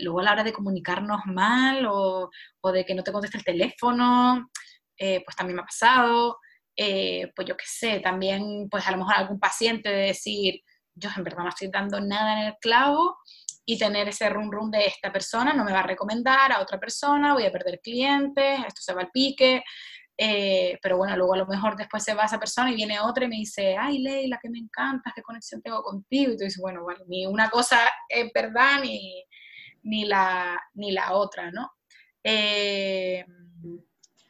[0.01, 2.30] luego a la hora de comunicarnos mal o,
[2.72, 4.51] de que no te conteste el teléfono,
[4.99, 6.39] eh, pues también me ha pasado.
[6.76, 10.61] Eh, pues yo qué sé, también pues a lo mejor algún paciente de decir,
[10.95, 13.16] yo en verdad no estoy dando nada en el clavo
[13.64, 16.78] y tener ese rum rum de esta persona no me va a recomendar a otra
[16.78, 19.62] persona, voy a perder clientes, esto se va al pique.
[20.18, 23.26] Eh, pero bueno, luego a lo mejor después se va esa persona y viene otra
[23.26, 26.32] y me dice, ay Leila, que me encanta, qué conexión tengo contigo.
[26.32, 29.22] Y tú dices, bueno, vale, ni una cosa es verdad ni,
[29.82, 31.72] ni la, ni la otra, ¿no?
[32.24, 33.24] Eh,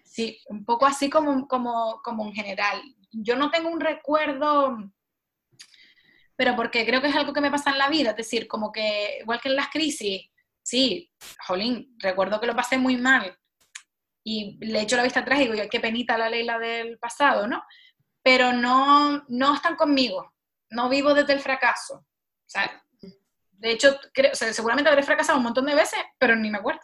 [0.04, 2.82] sí, un poco así como, como, como en general.
[3.12, 4.76] Yo no tengo un recuerdo
[6.38, 8.70] pero porque creo que es algo que me pasa en la vida, es decir, como
[8.70, 10.28] que igual que en las crisis,
[10.62, 11.10] sí,
[11.46, 13.34] jolín, recuerdo que lo pasé muy mal
[14.28, 17.62] y le echo la vista atrás y digo, qué penita la Leila del pasado, ¿no?
[18.24, 20.34] Pero no, no están conmigo,
[20.70, 21.98] no vivo desde el fracaso.
[21.98, 22.82] O sea,
[23.52, 26.80] de hecho, creo, seguramente habré fracasado un montón de veces, pero ni me acuerdo.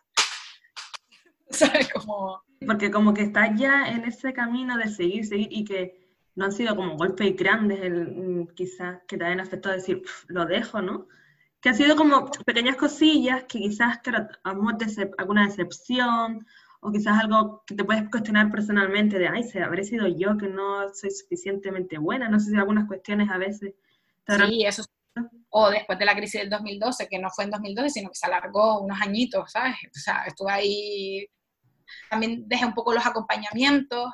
[1.51, 1.93] ¿Sabes?
[1.93, 2.45] Como...
[2.65, 6.53] Porque como que estás ya en ese camino de seguir, seguir y que no han
[6.53, 10.81] sido como golpes grandes, el, mm, quizás, que te hayan afectado a decir, lo dejo,
[10.81, 11.09] ¿no?
[11.61, 16.47] Que han sido como pequeñas cosillas que quizás, claro, alguna decepción
[16.85, 20.49] o quizás algo que te puedes cuestionar personalmente de, ay, se habré sido yo que
[20.49, 23.75] no soy suficientemente buena, no sé si algunas cuestiones a veces.
[24.27, 24.85] Sí, eso.
[25.51, 28.27] O después de la crisis del 2012, que no fue en 2012, sino que se
[28.27, 29.77] alargó unos añitos, ¿sabes?
[29.87, 31.27] O sea, estuve ahí,
[32.11, 34.11] también dejé un poco los acompañamientos,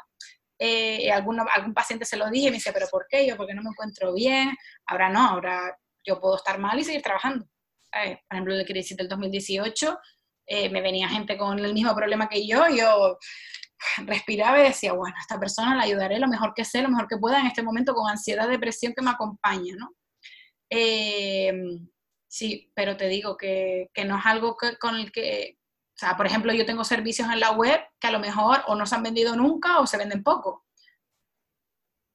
[0.59, 3.27] eh, algún paciente se lo dije y me dice, pero ¿por qué?
[3.27, 4.55] Yo, porque no me encuentro bien.
[4.85, 7.47] Ahora no, ahora yo puedo estar mal y seguir trabajando.
[7.91, 9.99] Por ejemplo, la crisis del 2018
[10.49, 13.19] eh, me venía gente con el mismo problema que yo, yo
[14.07, 17.07] respiraba y decía, bueno, a esta persona la ayudaré lo mejor que sé, lo mejor
[17.07, 19.91] que pueda en este momento con ansiedad, depresión que me acompaña, ¿no?
[20.71, 21.53] Eh,
[22.27, 26.27] sí, pero te digo que, que no es algo con el que, o sea, por
[26.27, 29.03] ejemplo, yo tengo servicios en la web que a lo mejor o no se han
[29.03, 30.67] vendido nunca o se venden poco.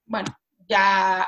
[0.06, 0.36] Bueno,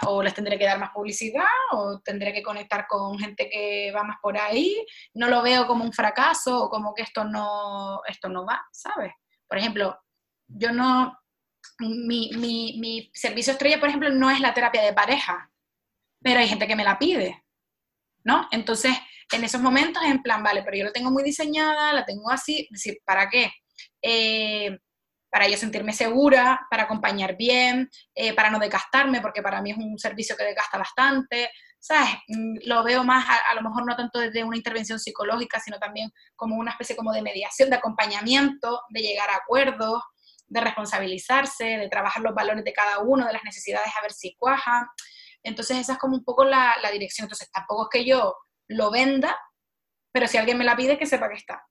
[0.08, 4.04] o les tendré que dar más publicidad o tendré que conectar con gente que va
[4.04, 4.76] más por ahí.
[5.14, 9.14] No lo veo como un fracaso o como que esto no, esto no va, ¿sabes?
[9.48, 10.00] Por ejemplo,
[10.48, 11.18] yo no,
[11.80, 15.52] mi, mi, mi servicio estrella, por ejemplo, no es la terapia de pareja,
[16.22, 17.44] pero hay gente que me la pide,
[18.24, 18.48] ¿no?
[18.52, 18.94] Entonces,
[19.32, 22.62] en esos momentos en plan, vale, pero yo la tengo muy diseñada, la tengo así,
[22.62, 23.52] es decir, ¿para qué?
[24.02, 24.78] Eh,
[25.36, 29.78] para yo sentirme segura, para acompañar bien, eh, para no desgastarme, porque para mí es
[29.78, 32.08] un servicio que desgasta bastante, ¿sabes?
[32.30, 36.10] Mm, lo veo más, a, lo mejor no tanto desde una intervención psicológica, sino también
[36.38, 40.02] como una especie como de mediación, de acompañamiento, de llegar a acuerdos,
[40.48, 44.38] de responsabilizarse, de trabajar los valores de cada uno, de las necesidades a ver si
[44.38, 44.90] cuaja.
[45.44, 47.26] Entonces esa es como un poco la, la dirección.
[47.26, 48.38] Entonces tampoco es que yo
[48.70, 49.38] lo venda,
[50.14, 51.62] pero si alguien me la pide, que sepa que está.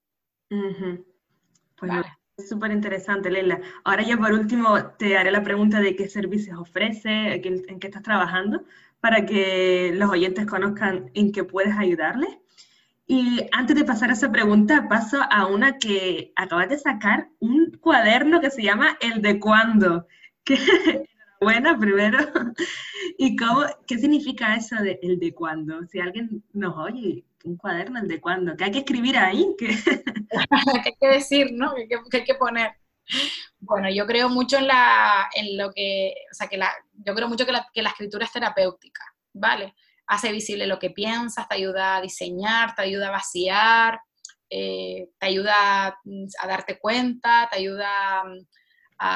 [1.79, 3.61] Pues es súper interesante, Leila.
[3.85, 8.03] Ahora ya por último te haré la pregunta de qué servicios ofrece, en qué estás
[8.03, 8.65] trabajando,
[9.01, 12.31] para que los oyentes conozcan en qué puedes ayudarles.
[13.07, 17.73] Y antes de pasar a esa pregunta, paso a una que acabas de sacar, un
[17.81, 20.07] cuaderno que se llama El de cuándo.
[21.41, 22.19] buena primero.
[23.19, 25.85] ¿Y cómo, qué significa eso de el de cuándo?
[25.87, 29.47] Si alguien nos oye, un cuaderno, el de cuándo, ¿qué hay que escribir ahí?
[29.59, 31.75] ¿Qué, hay que decir, no?
[31.75, 32.73] ¿Qué, hay que poner?
[33.59, 37.29] Bueno, yo creo mucho en, la, en lo que, o sea, que la, yo creo
[37.29, 39.75] mucho que la, que la escritura es terapéutica, ¿vale?
[40.07, 44.01] Hace visible lo que piensas, te ayuda a diseñar, te ayuda a vaciar,
[44.51, 48.25] eh, te ayuda a darte cuenta, te ayuda a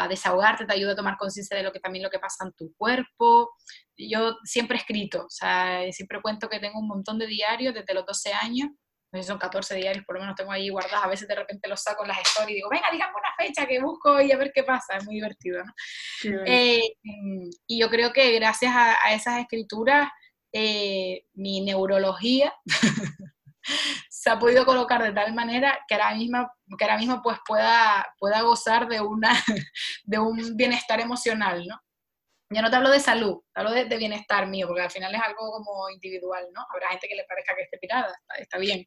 [0.08, 2.72] desahogarte, te ayuda a tomar conciencia de lo que también lo que pasa en tu
[2.76, 3.50] cuerpo.
[3.96, 7.94] Yo siempre he escrito, o sea, siempre cuento que tengo un montón de diarios desde
[7.94, 8.68] los 12 años,
[9.10, 11.82] no son 14 diarios, por lo menos tengo ahí guardados, a veces de repente los
[11.82, 14.52] saco en las stories y digo, venga, dígame una fecha que busco y a ver
[14.54, 15.72] qué pasa, es muy divertido, ¿no?
[16.44, 16.82] Eh,
[17.66, 20.10] y yo creo que gracias a, esas escrituras,
[20.52, 22.52] eh, mi neurología
[24.08, 28.06] se ha podido colocar de tal manera que ahora mismo, que ahora mismo pues pueda,
[28.18, 29.30] pueda gozar de, una,
[30.04, 31.80] de un bienestar emocional, ¿no?
[32.50, 35.20] Yo no te hablo de salud, te hablo de, bienestar mío, porque al final es
[35.20, 36.64] algo como individual, ¿no?
[36.72, 38.86] Habrá gente que le parezca que esté pirada, está, bien.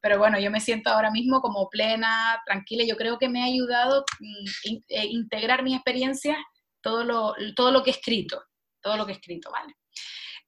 [0.00, 3.46] Pero bueno, yo me siento ahora mismo como plena, tranquila, yo creo que me ha
[3.46, 6.36] ayudado mm, a eh, integrar mi experiencia
[6.80, 8.42] todo lo, todo lo que he escrito,
[8.82, 9.72] todo lo que he escrito, ¿vale?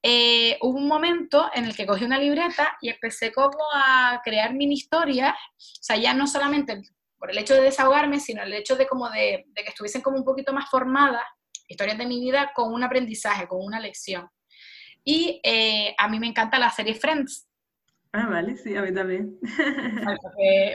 [0.03, 4.55] Eh, hubo un momento en el que cogí una libreta y empecé como a crear
[4.55, 6.83] mini historias, o sea, ya no solamente
[7.19, 10.25] por el hecho de desahogarme, sino el hecho de como de, que estuviesen como un
[10.25, 11.25] poquito más formadas,
[11.67, 14.29] historias de mi vida con un aprendizaje, con una lección.
[15.03, 17.49] Y eh, a mí me encanta la serie Friends.
[18.13, 19.37] Ah, vale, sí, a mí también.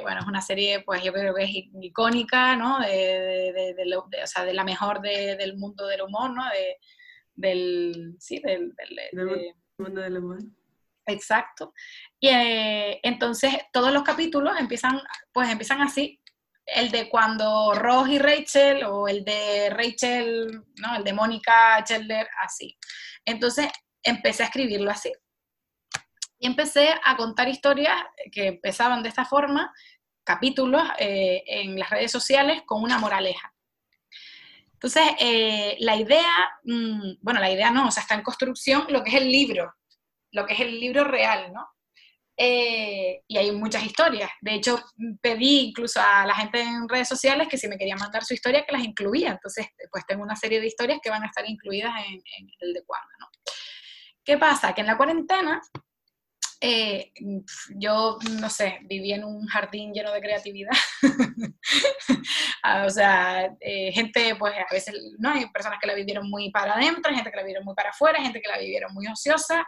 [0.02, 1.50] bueno, es una serie, pues yo creo que es
[1.82, 2.80] icónica, ¿no?
[2.80, 6.44] De, o sea, de la mejor del mundo del humor, ¿no?
[7.36, 8.74] Del, sí, del,
[9.78, 10.40] mundo del humor.
[11.06, 11.74] Exacto.
[12.20, 16.20] Y eh, entonces todos los capítulos empiezan, pues empiezan así.
[16.66, 20.96] El de cuando Ross y Rachel, o el de Rachel, ¿no?
[20.96, 22.78] El de Mónica Chelder, así.
[23.26, 23.68] Entonces
[24.02, 25.12] empecé a escribirlo así.
[26.40, 27.96] Y empecé a contar historias
[28.32, 29.74] que empezaban de esta forma,
[30.24, 33.53] capítulos eh, en las redes sociales con una moraleja.
[34.84, 36.30] Entonces, eh, la idea,
[36.64, 39.74] mm, bueno, la idea no, o sea, está en construcción lo que es el libro,
[40.34, 41.66] lo que es el libro real, ¿no?
[42.36, 44.30] Eh, y hay muchas historias.
[44.42, 44.84] De hecho,
[45.22, 48.66] pedí incluso a la gente en redes sociales que si me querían mandar su historia,
[48.66, 49.32] que las incluía.
[49.32, 52.84] Entonces, pues tengo una serie de historias que van a estar incluidas en, el de
[52.84, 53.28] cuando, ¿no?
[54.22, 54.74] ¿Qué pasa?
[54.74, 55.62] Que en la cuarentena
[56.66, 57.12] eh,
[57.76, 60.72] yo, no sé, viví en un jardín lleno de creatividad.
[62.66, 65.32] Ah, o sea, eh, gente, pues a veces, ¿no?
[65.32, 68.22] Hay personas que la vivieron muy para adentro, gente que la vivieron muy para afuera,
[68.22, 69.68] gente que la vivieron muy ociosa.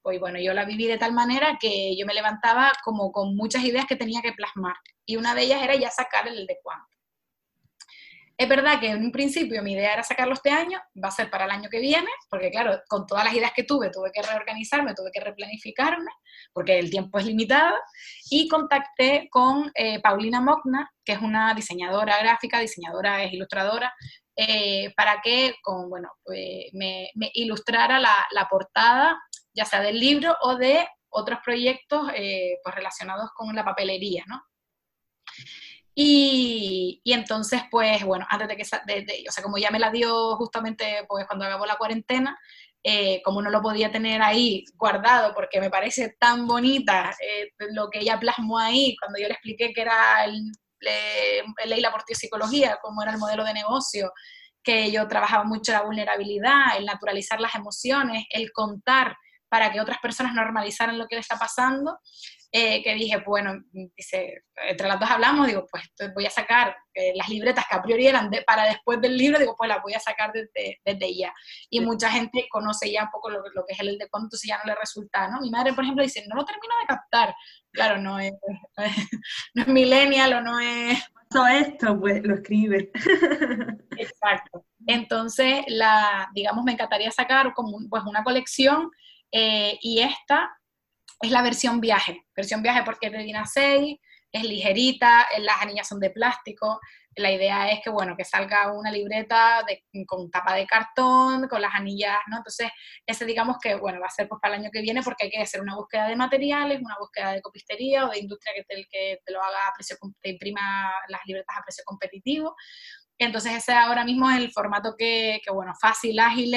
[0.00, 3.64] Pues bueno, yo la viví de tal manera que yo me levantaba como con muchas
[3.64, 4.76] ideas que tenía que plasmar.
[5.04, 6.95] Y una de ellas era ya sacar el de cuánto.
[8.38, 11.30] Es verdad que en un principio mi idea era sacarlo este año, va a ser
[11.30, 14.20] para el año que viene, porque claro, con todas las ideas que tuve, tuve que
[14.20, 16.10] reorganizarme, tuve que replanificarme,
[16.52, 17.74] porque el tiempo es limitado,
[18.30, 23.94] y contacté con eh, Paulina Mocna, que es una diseñadora gráfica, diseñadora, es ilustradora,
[24.36, 29.18] eh, para que con, bueno, pues, me, ilustrara la, portada,
[29.54, 34.42] ya sea del libro o de otros proyectos eh, pues relacionados con la papelería, ¿no?
[35.98, 39.90] Y, y, entonces, pues bueno, antes de que, de, o sea, como ya me la
[39.90, 42.38] dio justamente pues cuando acabó la cuarentena,
[42.84, 47.88] eh, como no lo podía tener ahí guardado porque me parece tan bonita eh, lo
[47.88, 52.78] que ella plasmó ahí, cuando yo le expliqué que era el, el Leila por Psicología,
[52.82, 54.12] cómo era el modelo de negocio,
[54.62, 59.16] que yo trabajaba mucho la vulnerabilidad, el naturalizar las emociones, el contar
[59.48, 61.98] para que otras personas normalizaran lo que le está pasando,
[62.52, 65.84] eh, que dije, bueno, dice, entre las dos hablamos, digo, pues
[66.14, 69.38] voy a sacar eh, las libretas que a priori eran de, para después del libro,
[69.38, 71.32] digo, pues las voy a sacar desde, desde ya.
[71.70, 74.48] Y mucha gente conoce ya un poco lo, lo que es el de cuánto si
[74.48, 75.40] ya no le resulta, ¿no?
[75.40, 77.34] Mi madre, por ejemplo, dice, no lo termino de captar.
[77.72, 78.32] Claro, no es,
[79.54, 80.98] no es millennial o no es...
[81.28, 82.90] Todo esto, pues lo escribe.
[83.98, 84.64] Exacto.
[84.86, 88.90] Entonces, la, digamos, me encantaría sacar como pues una colección
[89.32, 90.56] eh, y esta
[91.20, 92.26] es la versión viaje.
[92.34, 93.98] Versión viaje porque es de Dina 6,
[94.32, 96.80] es ligerita, las anillas son de plástico.
[97.18, 99.64] La idea es que, bueno, que salga una libreta
[100.06, 102.36] con tapa de cartón, con las anillas, ¿no?
[102.36, 102.68] Entonces,
[103.06, 105.30] ese digamos que, bueno, va a ser pues para el año que viene porque hay
[105.30, 108.86] que hacer una búsqueda de materiales, una búsqueda de copistería o de industria que te,
[108.90, 112.54] que te lo haga a precio, te imprima las libretas a precio competitivo.
[113.18, 116.54] Entonces ese ahora mismo es el formato que, que bueno, fácil, ágil,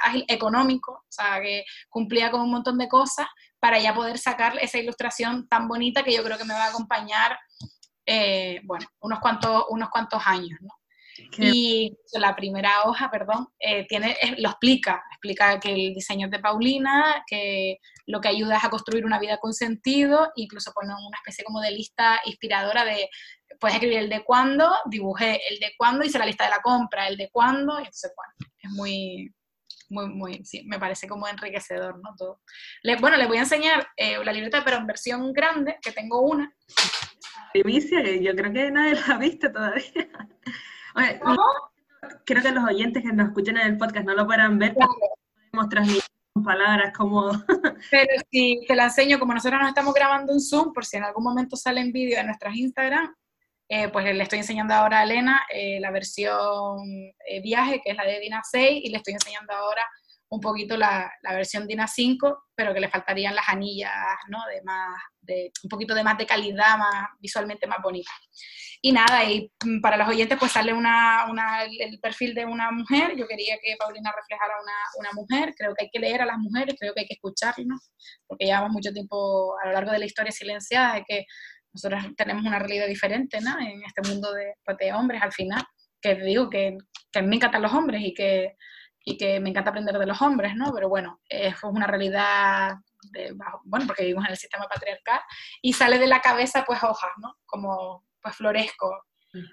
[0.00, 3.26] ágil, económico, o sea, que cumplía con un montón de cosas
[3.60, 6.70] para ya poder sacar esa ilustración tan bonita que yo creo que me va a
[6.70, 7.38] acompañar,
[8.04, 10.70] eh, bueno, unos cuantos, unos cuantos años, ¿no?
[11.38, 16.38] Y la primera hoja, perdón, eh, tiene, lo explica, explica que el diseño es de
[16.38, 21.16] Paulina, que lo que ayuda es a construir una vida con sentido, incluso pone una
[21.18, 23.08] especie como de lista inspiradora de,
[23.60, 27.06] puedes escribir el de cuándo, dibujé el de cuándo, hice la lista de la compra,
[27.08, 29.34] el de cuándo, y entonces, bueno, es muy,
[29.88, 32.14] muy, muy, sí, me parece como enriquecedor, ¿no?
[32.16, 32.40] Todo.
[33.00, 36.52] bueno, les voy a enseñar eh, la libreta, pero en versión grande, que tengo una.
[37.52, 40.08] Primicia, yo creo que nadie la ha visto todavía.
[42.24, 44.88] Creo que los oyentes que nos escuchan en el podcast no lo podrán ver, pero
[45.50, 46.02] podemos transmitir
[46.34, 47.30] con palabras como...
[47.90, 51.04] pero si te la enseño, como nosotros nos estamos grabando en Zoom, por si en
[51.04, 53.14] algún momento sale en vídeo en nuestras Instagram,
[53.68, 56.78] eh, pues le estoy enseñando ahora a Elena eh, la versión
[57.26, 59.82] eh, viaje, que es la de Dina 6, y le estoy enseñando ahora
[60.32, 63.92] un poquito la, la, versión Dina 5, pero que le faltarían las anillas,
[64.28, 64.38] ¿no?
[64.46, 68.10] De más, de, un poquito de más de calidad, más visualmente más bonita.
[68.80, 72.70] Y nada, y mm, para los oyentes pues sale una, una, el perfil de una
[72.70, 76.26] mujer, yo quería que Paulina reflejara una, una, mujer, creo que hay que leer a
[76.26, 77.90] las mujeres, creo que hay que escucharnos,
[78.26, 81.26] porque llevamos mucho tiempo a lo largo de la historia silenciada, de que
[81.74, 83.60] nosotros tenemos una realidad diferente ¿no?
[83.60, 85.62] en este mundo de, pues, de hombres al final,
[86.00, 86.78] que digo que,
[87.12, 88.56] que me encantan los hombres y que,
[89.04, 90.72] y que me encanta aprender de los hombres, ¿no?
[90.72, 92.76] Pero bueno, es una realidad,
[93.10, 93.34] de,
[93.64, 95.20] bueno, porque vivimos en el sistema patriarcal,
[95.60, 97.36] y sale de la cabeza pues hojas, ¿no?
[97.46, 99.04] Como pues floresco.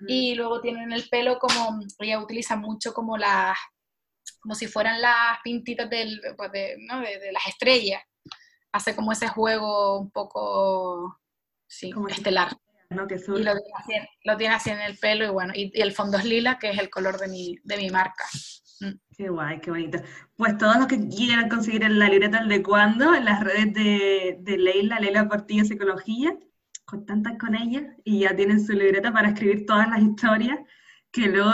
[0.08, 3.58] Y luego tienen el pelo como, ella utiliza mucho como las,
[4.42, 7.00] como si fueran las pintitas del, pues de, ¿no?
[7.00, 8.04] de, las estrellas.
[8.74, 11.20] Hace como ese juego un poco,
[11.66, 12.52] sí, como estelar.
[12.90, 13.08] ¿no?
[13.08, 13.94] Que y lo tiene, así,
[14.26, 16.78] lo tiene, así, en el pelo y bueno, y, el fondo es lila, que es
[16.78, 18.26] el color de mi, de mi marca.
[18.80, 19.00] Mm.
[19.16, 20.00] Qué guay, qué bonito.
[20.36, 24.58] Pues todos los que quieran conseguir la libreta de cuando en las redes de, de
[24.58, 26.38] Leila, Leila Portillo Psicología,
[26.86, 30.60] contactan con ella y ya tienen su libreta para escribir todas las historias
[31.12, 31.52] que luego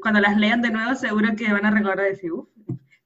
[0.00, 2.48] cuando las lean de nuevo seguro que van a recordar y decir, uff,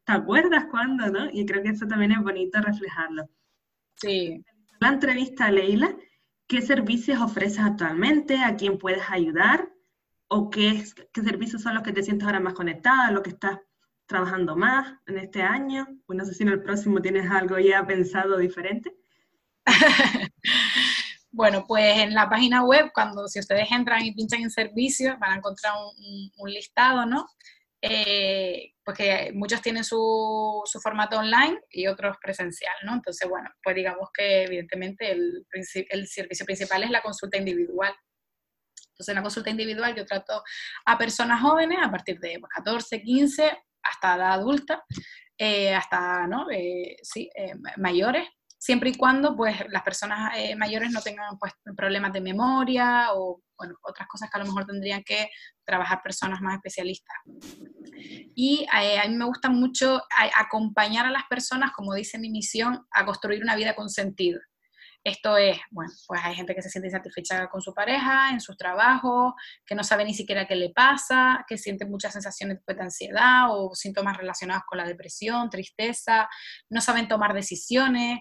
[0.04, 1.30] ¿te acuerdas cuándo, no?
[1.30, 3.28] Y creo que eso también es bonito reflejarlo.
[3.96, 4.44] Sí.
[4.80, 5.94] La entrevista a Leila,
[6.46, 8.38] ¿qué servicios ofreces actualmente?
[8.38, 9.70] ¿A quién puedes ayudar?
[10.32, 13.58] ¿O qué, qué servicios son los que te sientes ahora más conectada, lo que estás
[14.06, 15.86] trabajando más en este año?
[16.06, 18.94] Pues no sé si en el próximo tienes algo ya pensado diferente.
[21.32, 25.32] Bueno, pues en la página web, cuando si ustedes entran y pinchan en servicios, van
[25.32, 25.74] a encontrar
[26.36, 27.24] un, listado, ¿no?
[27.80, 32.94] Eh, porque muchos tienen su, formato online y otros presencial, ¿no?
[32.94, 37.94] Entonces, bueno, pues digamos que evidentemente el servicio principal es la consulta individual.
[39.00, 40.42] Entonces, en la consulta individual yo trato
[40.84, 44.84] a personas jóvenes a partir de 14, 15, hasta edad adulta,
[45.38, 46.50] eh, hasta, ¿no?
[46.50, 47.30] Eh, sí,
[47.78, 48.28] mayores,
[48.60, 53.42] siempre y cuando pues las personas eh, mayores no tengan pues problemas de memoria o
[53.56, 55.30] bueno, otras cosas que a lo mejor tendrían que
[55.64, 57.16] trabajar personas más especialistas.
[58.34, 60.02] Y eh, a mí me gusta mucho
[60.34, 64.40] acompañar a las personas, como dice mi misión, a construir una vida con sentido.
[65.02, 68.56] Esto es, bueno, pues hay gente que se siente insatisfecha con su pareja, en sus
[68.58, 69.32] trabajos,
[69.64, 73.74] que no sabe ni siquiera qué le pasa, que siente muchas sensaciones de ansiedad o
[73.74, 76.28] síntomas relacionados con la depresión, tristeza,
[76.68, 78.20] no saben tomar decisiones,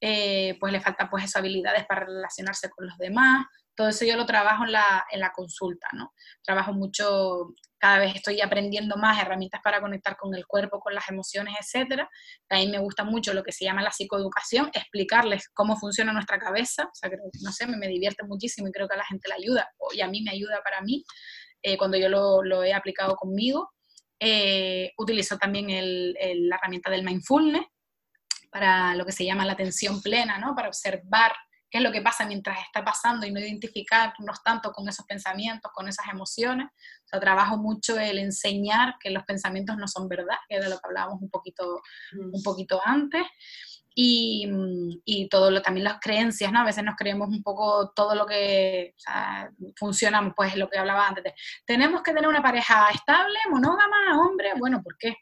[0.00, 3.46] eh, pues le faltan pues esas habilidades para relacionarse con los demás.
[3.74, 6.12] Todo eso yo lo trabajo en la, en la consulta, ¿no?
[6.44, 11.08] Trabajo mucho, cada vez estoy aprendiendo más herramientas para conectar con el cuerpo, con las
[11.08, 12.08] emociones, etcétera.
[12.46, 16.84] También me gusta mucho lo que se llama la psicoeducación, explicarles cómo funciona nuestra cabeza,
[16.84, 17.10] o sea,
[17.42, 20.08] no sé, me, divierte muchísimo y creo que a la gente le ayuda, y a
[20.08, 21.02] mí me ayuda para mí,
[21.62, 23.70] eh, cuando yo lo, he aplicado conmigo.
[24.22, 27.64] Eh, utilizo también la herramienta del mindfulness,
[28.50, 30.54] para lo que se llama la atención plena, ¿no?
[30.54, 31.32] Para observar
[31.70, 35.70] qué es lo que pasa mientras está pasando y no identificarnos tanto con esos pensamientos,
[35.72, 36.66] con esas emociones.
[36.66, 40.76] O sea, trabajo mucho el enseñar que los pensamientos no son verdad, que era lo
[40.76, 41.80] que hablábamos un poquito,
[42.12, 43.22] un poquito antes.
[43.92, 44.48] Y,
[45.04, 46.60] y, todo lo, también las creencias, ¿no?
[46.60, 50.78] A veces nos creemos un poco todo lo que o sea, funciona, pues lo que
[50.78, 51.34] hablaba antes.
[51.66, 55.16] tenemos que tener una pareja estable, monógama, hombre, bueno, ¿por qué?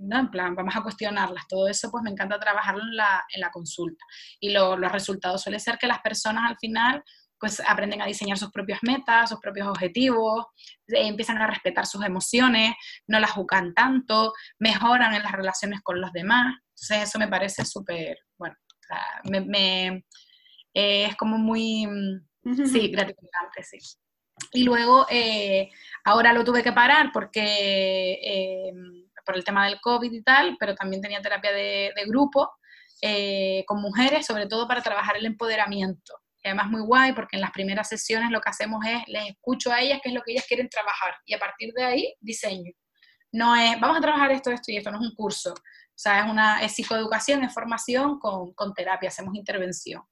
[0.00, 0.18] ¿No?
[0.18, 1.46] En plan, vamos a cuestionarlas.
[1.48, 4.04] Todo eso, pues me encanta trabajarlo en la, en la consulta.
[4.40, 7.02] Y los resultados suele ser que las personas al final
[7.42, 10.46] pues aprenden a diseñar sus propias metas, sus propios objetivos,
[10.86, 12.72] eh, empiezan a respetar sus emociones,
[13.08, 16.54] no las juzgan tanto, mejoran en las relaciones con los demás.
[16.68, 18.54] Entonces eso me parece súper, bueno,
[19.24, 20.04] me,
[20.72, 21.88] eh, es como muy,
[22.44, 23.78] sí, gratificante, sí.
[24.52, 25.68] Y luego, eh,
[26.04, 28.70] ahora lo tuve que parar porque
[29.24, 32.50] por el tema del COVID y tal, pero también tenía terapia de, grupo
[33.00, 36.14] eh, con mujeres, sobre todo para trabajar el empoderamiento.
[36.42, 39.72] Y además muy guay porque en las primeras sesiones lo que hacemos es, les escucho
[39.72, 42.72] a ellas qué es lo que ellas quieren trabajar y a partir de ahí diseño.
[43.30, 45.52] No es, vamos a trabajar esto, esto y esto, no es un curso.
[45.52, 50.02] O sea, es, una, es psicoeducación, es formación con, con terapia, hacemos intervención.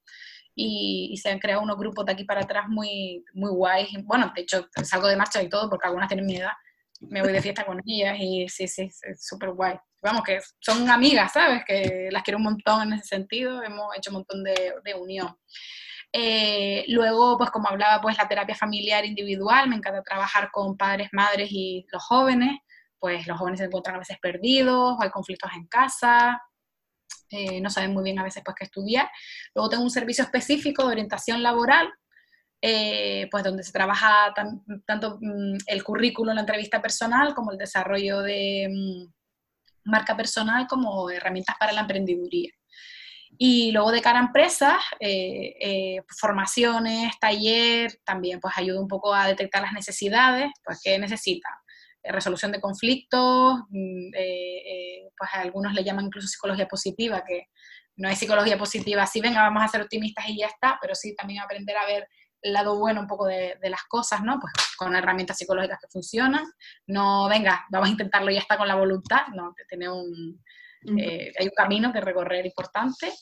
[0.55, 3.89] Y, y, se han creado unos grupos de aquí para atrás muy, muy guays.
[4.05, 6.53] Bueno, de hecho, salgo de marcha y todo porque algunas tienen mi edad
[7.01, 9.77] me voy de fiesta con ellas y sí, sí, es súper guay.
[10.03, 11.63] Vamos, que son amigas, ¿sabes?
[11.67, 15.37] Que las quiero un montón en ese sentido, hemos hecho un montón de, de unión.
[16.13, 21.09] Eh, luego, pues como hablaba, pues la terapia familiar individual, me encanta trabajar con padres,
[21.13, 22.59] madres y los jóvenes,
[22.99, 26.41] pues los jóvenes se encuentran a veces perdidos, hay conflictos en casa,
[27.31, 29.09] eh, no saben muy bien a veces pues qué estudiar.
[29.55, 31.93] Luego tengo un servicio específico de orientación laboral,
[32.63, 34.35] eh, pues donde se trabaja
[34.87, 41.11] tanto mm, el currículo, la entrevista personal, como el desarrollo de mm, marca personal, como
[41.11, 42.51] herramientas para la emprendeduría.
[43.39, 49.15] Y luego de cara a empresas, eh, eh, formaciones, taller, también pues ayuda un poco
[49.15, 51.53] a detectar las necesidades, pues qué necesitan.
[52.03, 54.11] resolución de conflictos, mm,
[55.17, 57.49] pues algunos le llaman incluso psicología positiva, que
[57.97, 61.15] no es psicología positiva, sí, venga, vamos a ser optimistas y ya está, pero sí
[61.15, 62.09] también aprender a ver
[62.43, 64.39] lado bueno un poco de, las cosas, ¿no?
[64.41, 66.45] Pues con herramientas psicológicas que funcionan.
[66.87, 69.55] No, venga, vamos a intentarlo y ya está con la voluntad, ¿no?
[69.69, 70.43] Tiene un,
[70.99, 73.13] eh, hay un camino que recorrer importante.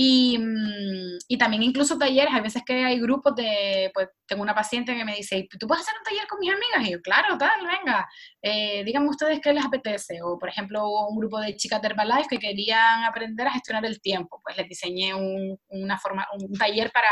[0.00, 4.54] Y, mm, y, también incluso talleres, hay veces que hay grupos de, pues tengo una
[4.54, 6.88] paciente que me dice, ¿tú puedes hacer un taller con mis amigas?
[6.88, 8.08] Y yo, claro, tal, venga,
[8.40, 10.20] eh, díganme ustedes qué les apetece.
[10.22, 14.00] O, por ejemplo, un grupo de chicas de Herbalife que querían aprender a gestionar el
[14.00, 17.08] tiempo, pues les diseñé un, una forma, un taller para,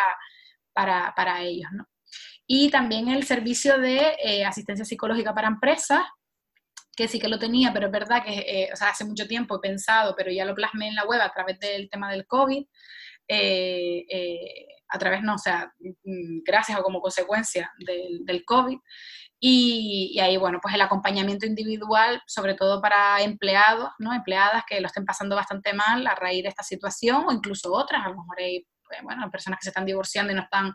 [0.77, 1.89] para, para ellos, ¿no?
[2.47, 6.05] Y también el servicio de eh, asistencia psicológica para empresas,
[6.95, 9.57] que sí que lo tenía, pero es verdad que eh, o sea, hace mucho tiempo
[9.57, 12.65] he pensado, pero ya lo plasmé en la web a través del tema del COVID,
[13.29, 14.07] eh,
[14.89, 18.79] a través, no, o sea, mm, gracias o como consecuencia del, COVID.
[19.41, 24.15] Y, y, ahí, bueno, pues el acompañamiento individual, sobre todo para empleados, ¿no?
[24.15, 28.05] Empleadas que lo estén pasando bastante mal a raíz de esta situación o incluso otras,
[28.05, 30.75] a lo mejor hay pues, bueno, personas que se están divorciando y no están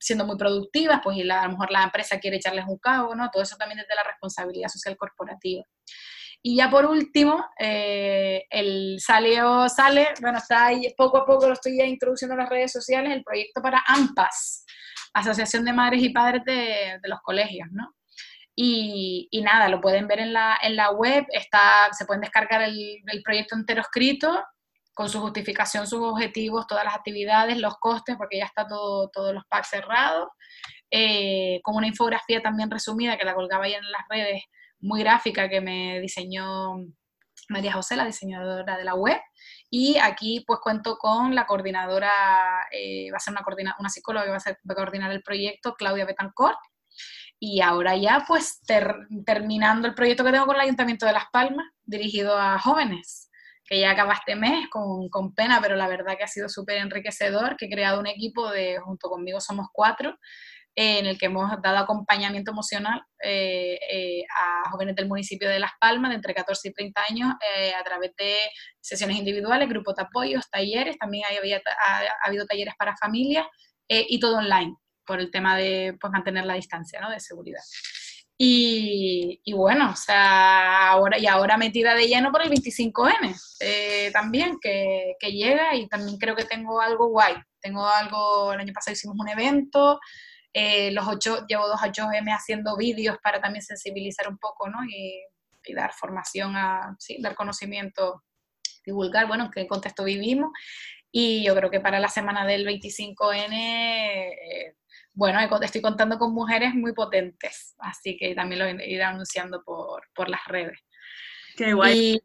[0.00, 3.30] siendo muy productivas, pues y a lo mejor la empresa quiere echarles un cabo, ¿no?
[3.30, 5.64] Todo eso también es de la responsabilidad social corporativa.
[6.42, 11.54] Y ya por último, eh, el salió, sale, bueno, está ahí, poco a poco lo
[11.54, 14.64] estoy ya introduciendo en las redes sociales, el proyecto para AMPAS,
[15.14, 17.92] Asociación de Madres y Padres de, los Colegios, ¿no?
[18.54, 23.22] Y, nada, lo pueden ver en la, en la web, está, se pueden descargar el
[23.24, 24.44] proyecto entero escrito
[24.98, 29.32] con su justificación, sus objetivos, todas las actividades, los costes, porque ya está todo, todos
[29.32, 30.26] los packs cerrados,
[30.90, 34.42] eh, con una infografía también resumida que la colgaba ahí en las redes,
[34.80, 36.78] muy gráfica que me diseñó
[37.48, 39.20] María José, la diseñadora de la web.
[39.70, 44.32] Y aquí pues cuento con la coordinadora, eh, va a ser una, una psicóloga que
[44.32, 46.58] va a, coordinar el proyecto, Claudia Betancourt.
[47.38, 48.60] Y ahora ya pues
[49.24, 53.27] terminando el proyecto que tengo con el Ayuntamiento de Las Palmas, dirigido a jóvenes
[53.68, 56.78] que ya acaba este mes con, con pena, pero la verdad que ha sido súper
[56.78, 60.16] enriquecedor, que he creado un equipo de, junto conmigo somos cuatro,
[60.80, 65.72] en el que hemos dado acompañamiento emocional eh, eh, a jóvenes del municipio de Las
[65.80, 68.36] Palmas de entre 14 y 30 años eh, a través de
[68.80, 73.46] sesiones individuales, grupos de apoyos, talleres, también había, ha, habido talleres para familias
[73.90, 77.10] y todo online por el tema de pues, mantener la distancia ¿no?
[77.10, 77.62] de seguridad.
[78.40, 84.58] Y, bueno, o sea, ahora, y ahora metida de lleno por el 25N eh, también,
[84.60, 87.34] que, que, llega y también creo que tengo algo guay.
[87.60, 89.98] Tengo algo, el año pasado hicimos un evento,
[90.52, 94.84] eh, los ocho, llevo dos 8M haciendo vídeos para también sensibilizar un poco, ¿no?
[94.84, 95.22] Y,
[95.74, 98.24] dar formación, a, dar conocimiento,
[98.86, 100.50] divulgar, bueno, en qué contexto vivimos.
[101.12, 104.76] Y yo creo que para la semana del 25N eh,
[105.18, 110.28] bueno, estoy contando con mujeres muy potentes, así que también lo iré anunciando por, por
[110.28, 110.78] las redes.
[111.56, 112.22] Qué guay.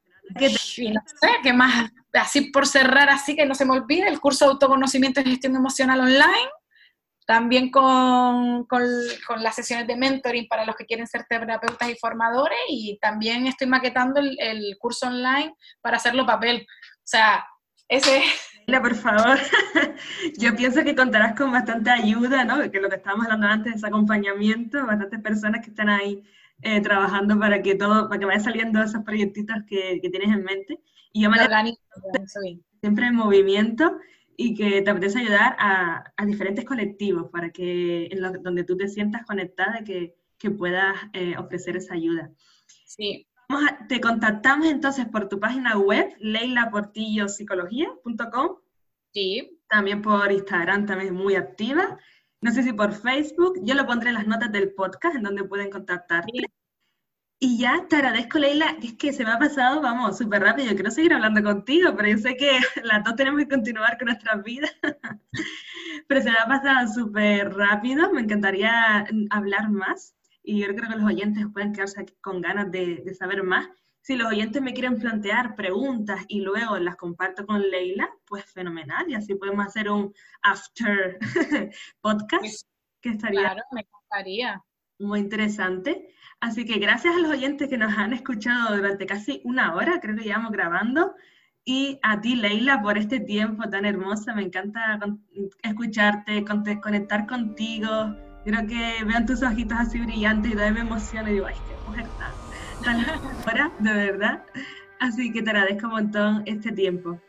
[0.77, 1.89] Y, no sé, ¿qué más?
[2.13, 5.55] Así por cerrar, así que no se me olvide, el curso de autoconocimiento y gestión
[5.55, 6.49] emocional online,
[7.25, 8.83] también con, con,
[9.25, 13.47] con, las sesiones de mentoring para los que quieren ser terapeutas y formadores, y también
[13.47, 16.67] estoy maquetando el, el curso online para hacerlo papel.
[16.67, 17.43] O sea,
[17.87, 18.21] ese
[18.66, 19.38] por favor,
[20.38, 22.70] yo pienso que contarás con bastante ayuda, ¿no?
[22.72, 26.24] Que lo que estábamos hablando antes, ese acompañamiento, bastantes personas que están ahí
[26.61, 30.43] eh, trabajando para que todo, para que vaya saliendo esos proyectitos que, que tienes en
[30.43, 30.80] mente.
[31.11, 31.38] Y yo me
[32.82, 33.97] siempre en movimiento
[34.36, 38.88] y que te apetece ayudar a, a diferentes colectivos para que en donde tú te
[38.88, 42.32] sientas conectada, que, que puedas eh, ofrecer esa ayuda.
[42.86, 43.28] Sí,
[43.87, 48.57] te contactamos entonces por tu página web, leilaportillopsicología.com.
[49.13, 49.59] Sí.
[49.67, 51.97] También por Instagram, también muy activa.
[52.41, 53.59] No sé si por Facebook.
[53.63, 56.31] Yo lo pondré en las notas del podcast, en donde pueden contactarte.
[57.39, 60.69] Y ya te agradezco, Leila, es que se me ha pasado, vamos, súper rápido.
[60.69, 62.49] Yo quiero seguir hablando contigo, pero yo sé que
[62.83, 64.71] las dos tenemos que continuar con nuestras vidas.
[66.07, 68.11] pero se me ha pasado súper rápido.
[68.13, 73.01] Me encantaría hablar más y yo creo que los oyentes pueden quedarse con ganas de,
[73.05, 73.69] de, saber más.
[74.01, 79.09] Si los oyentes me quieren plantear preguntas y luego las comparto con Leila, pues fenomenal,
[79.09, 81.17] y así podemos hacer un after
[82.01, 82.67] podcast,
[83.01, 84.61] que estaría claro, me encantaría.
[84.99, 86.09] muy interesante.
[86.41, 90.17] Así que gracias a los oyentes que nos han escuchado durante casi una hora, creo
[90.17, 91.15] que llevamos grabando,
[91.65, 94.35] y a ti, Leila, por este tiempo tan hermoso.
[94.35, 94.99] Me encanta
[95.61, 96.43] escucharte,
[96.81, 101.45] conectar contigo, Creo que vean tus ojitos así brillantes y todavía me emociona y digo,
[101.45, 102.07] ay, qué mujer
[102.83, 103.05] tan,
[103.53, 104.43] tan de verdad.
[104.99, 107.19] Así que te agradezco un montón este tiempo.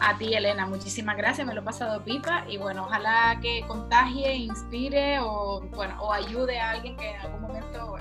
[0.00, 4.34] A ti, Elena, muchísimas gracias, me lo he pasado pipa y bueno, ojalá que contagie,
[4.34, 7.96] inspire o, bueno, o ayude a alguien que en algún momento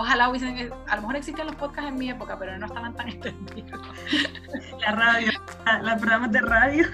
[0.00, 3.08] Ojalá hubiesen, a lo mejor existen los podcasts en mi época, pero no estaban tan
[3.10, 3.86] extendidos.
[4.80, 5.30] La radio,
[5.82, 6.86] los programas de radio.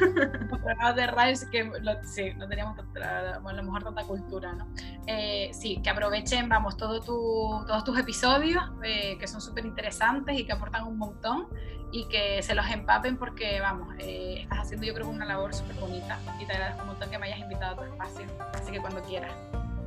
[0.50, 1.70] Los programas de radio, sí que
[2.02, 4.66] sí, no teníamos a lo mejor tanta cultura, ¿no?
[5.06, 10.36] Eh, sí, que aprovechen, vamos, todo tu, todos tus episodios, eh, que son súper interesantes
[10.36, 11.46] y que aportan un montón,
[11.92, 15.76] y que se los empapen porque, vamos, eh, estás haciendo yo creo una labor súper
[15.76, 18.80] bonita, y te agradezco un montón que me hayas invitado a tu espacio, así que
[18.80, 19.32] cuando quieras.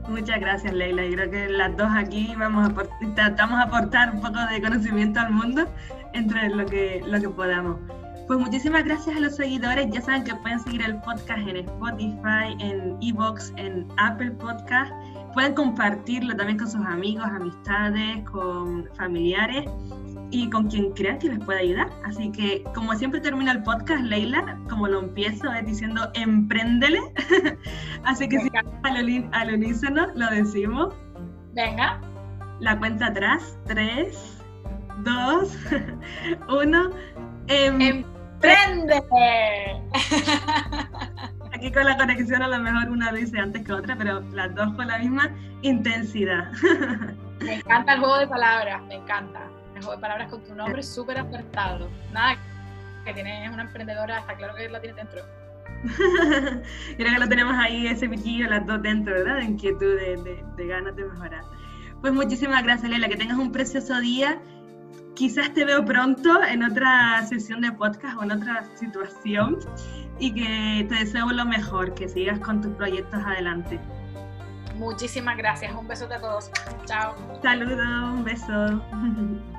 [0.09, 1.05] Muchas gracias, Leila.
[1.05, 5.19] Y creo que las dos aquí vamos a tratamos de aportar un poco de conocimiento
[5.19, 5.67] al mundo
[6.13, 7.77] entre lo que, lo que podamos.
[8.27, 9.87] Pues muchísimas gracias a los seguidores.
[9.91, 14.91] Ya saben que pueden seguir el podcast en Spotify, en Evox, en Apple Podcast.
[15.39, 19.71] Pueden compartirlo también con sus amigos, amistades, con familiares
[20.31, 21.89] y con quien crean que les pueda ayudar.
[22.03, 26.99] Así que, como siempre termina el podcast, Leila, como lo empiezo, es diciendo empréndele.
[28.03, 28.49] Así que si
[28.83, 30.93] al, al unísono lo decimos.
[31.53, 32.01] Venga.
[32.59, 33.57] La cuenta atrás.
[33.65, 34.43] 3,
[35.05, 35.57] 2,
[36.49, 36.89] 1.
[37.47, 39.03] ¡Emprende!
[41.59, 44.73] Aquí con la conexión a lo mejor una dice antes que otra, pero las dos
[44.75, 45.29] con la misma
[45.61, 46.53] intensidad.
[47.41, 49.41] Me encanta el juego de palabras, me encanta
[49.75, 51.89] el juego de palabras con tu nombre, súper acertado.
[52.13, 52.37] Nada,
[53.03, 55.21] que tienes una emprendedora, está claro que la tienes dentro.
[56.97, 59.39] Creo que lo tenemos ahí, ese piquillo, las dos dentro, ¿verdad?
[59.39, 61.43] De inquietud, de, de ganas de mejorar.
[61.99, 64.39] Pues muchísimas gracias, Lela, que tengas un precioso día.
[65.13, 69.59] Quizás te veo pronto en otra sesión de podcast o en otra situación
[70.19, 73.79] y que te deseo lo mejor, que sigas con tus proyectos adelante.
[74.75, 76.51] Muchísimas gracias, un beso a todos.
[76.85, 77.15] Chao.
[77.41, 78.81] Saludos, un beso.